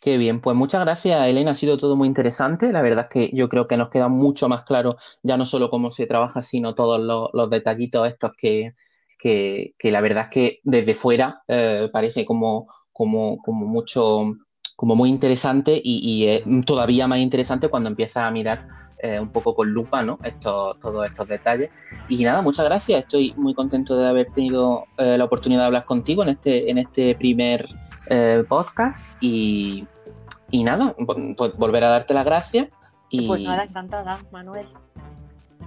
Qué 0.00 0.16
bien, 0.18 0.40
pues 0.40 0.56
muchas 0.56 0.80
gracias 0.80 1.28
Elena, 1.28 1.52
ha 1.52 1.54
sido 1.54 1.78
todo 1.78 1.94
muy 1.94 2.08
interesante. 2.08 2.72
La 2.72 2.82
verdad 2.82 3.06
es 3.08 3.10
que 3.10 3.36
yo 3.36 3.48
creo 3.48 3.68
que 3.68 3.76
nos 3.76 3.88
queda 3.88 4.08
mucho 4.08 4.48
más 4.48 4.64
claro 4.64 4.96
ya 5.22 5.36
no 5.36 5.44
solo 5.44 5.70
cómo 5.70 5.90
se 5.90 6.06
trabaja, 6.06 6.42
sino 6.42 6.74
todos 6.74 7.00
los, 7.00 7.30
los 7.32 7.48
detallitos 7.48 8.08
estos 8.08 8.32
que, 8.36 8.74
que, 9.16 9.74
que, 9.78 9.92
la 9.92 10.00
verdad 10.00 10.24
es 10.24 10.30
que 10.30 10.60
desde 10.64 10.94
fuera 10.94 11.42
eh, 11.46 11.88
parece 11.92 12.26
como, 12.26 12.66
como, 12.92 13.38
como 13.38 13.66
mucho 13.66 14.32
como 14.82 14.96
muy 14.96 15.10
interesante 15.10 15.80
y, 15.80 15.98
y 15.98 16.26
eh, 16.26 16.44
todavía 16.66 17.06
más 17.06 17.20
interesante 17.20 17.68
cuando 17.68 17.88
empiezas 17.88 18.24
a 18.24 18.32
mirar 18.32 18.66
eh, 18.98 19.20
un 19.20 19.28
poco 19.28 19.54
con 19.54 19.70
lupa 19.70 20.02
¿no? 20.02 20.18
estos, 20.24 20.76
todos 20.80 21.06
estos 21.06 21.28
detalles. 21.28 21.70
Y 22.08 22.24
nada, 22.24 22.42
muchas 22.42 22.64
gracias. 22.64 23.04
Estoy 23.04 23.32
muy 23.36 23.54
contento 23.54 23.96
de 23.96 24.08
haber 24.08 24.30
tenido 24.32 24.86
eh, 24.98 25.16
la 25.16 25.24
oportunidad 25.24 25.60
de 25.60 25.66
hablar 25.66 25.84
contigo 25.84 26.24
en 26.24 26.30
este, 26.30 26.68
en 26.68 26.78
este 26.78 27.14
primer 27.14 27.68
eh, 28.08 28.42
podcast. 28.48 29.06
Y, 29.20 29.86
y 30.50 30.64
nada, 30.64 30.96
pues 31.36 31.56
volver 31.56 31.84
a 31.84 31.88
darte 31.88 32.12
las 32.12 32.24
gracias. 32.24 32.66
Y, 33.08 33.28
pues 33.28 33.44
nada, 33.44 33.62
encantada, 33.62 34.18
Manuel. 34.32 34.66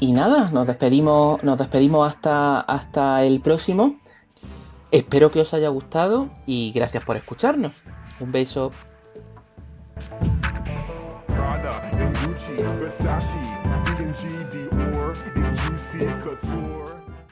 Y 0.01 0.11
nada, 0.11 0.51
nos 0.51 0.67
despedimos, 0.67 1.41
nos 1.41 1.57
despedimos 1.57 2.05
hasta, 2.05 2.59
hasta 2.59 3.23
el 3.23 3.39
próximo. 3.39 3.95
Espero 4.91 5.31
que 5.31 5.39
os 5.39 5.53
haya 5.53 5.69
gustado 5.69 6.27
y 6.45 6.73
gracias 6.73 7.05
por 7.05 7.15
escucharnos. 7.15 7.71
Un 8.19 8.33
beso. 8.33 8.73
Prada 11.27 11.81
and 11.93 12.15
Gucci, 12.17 12.57
Versace, 12.79 13.43
D&G, 13.97 14.27
Dior, 14.51 15.15
and 15.35 15.55
Juicy 15.55 16.05
Couture. 16.21 16.84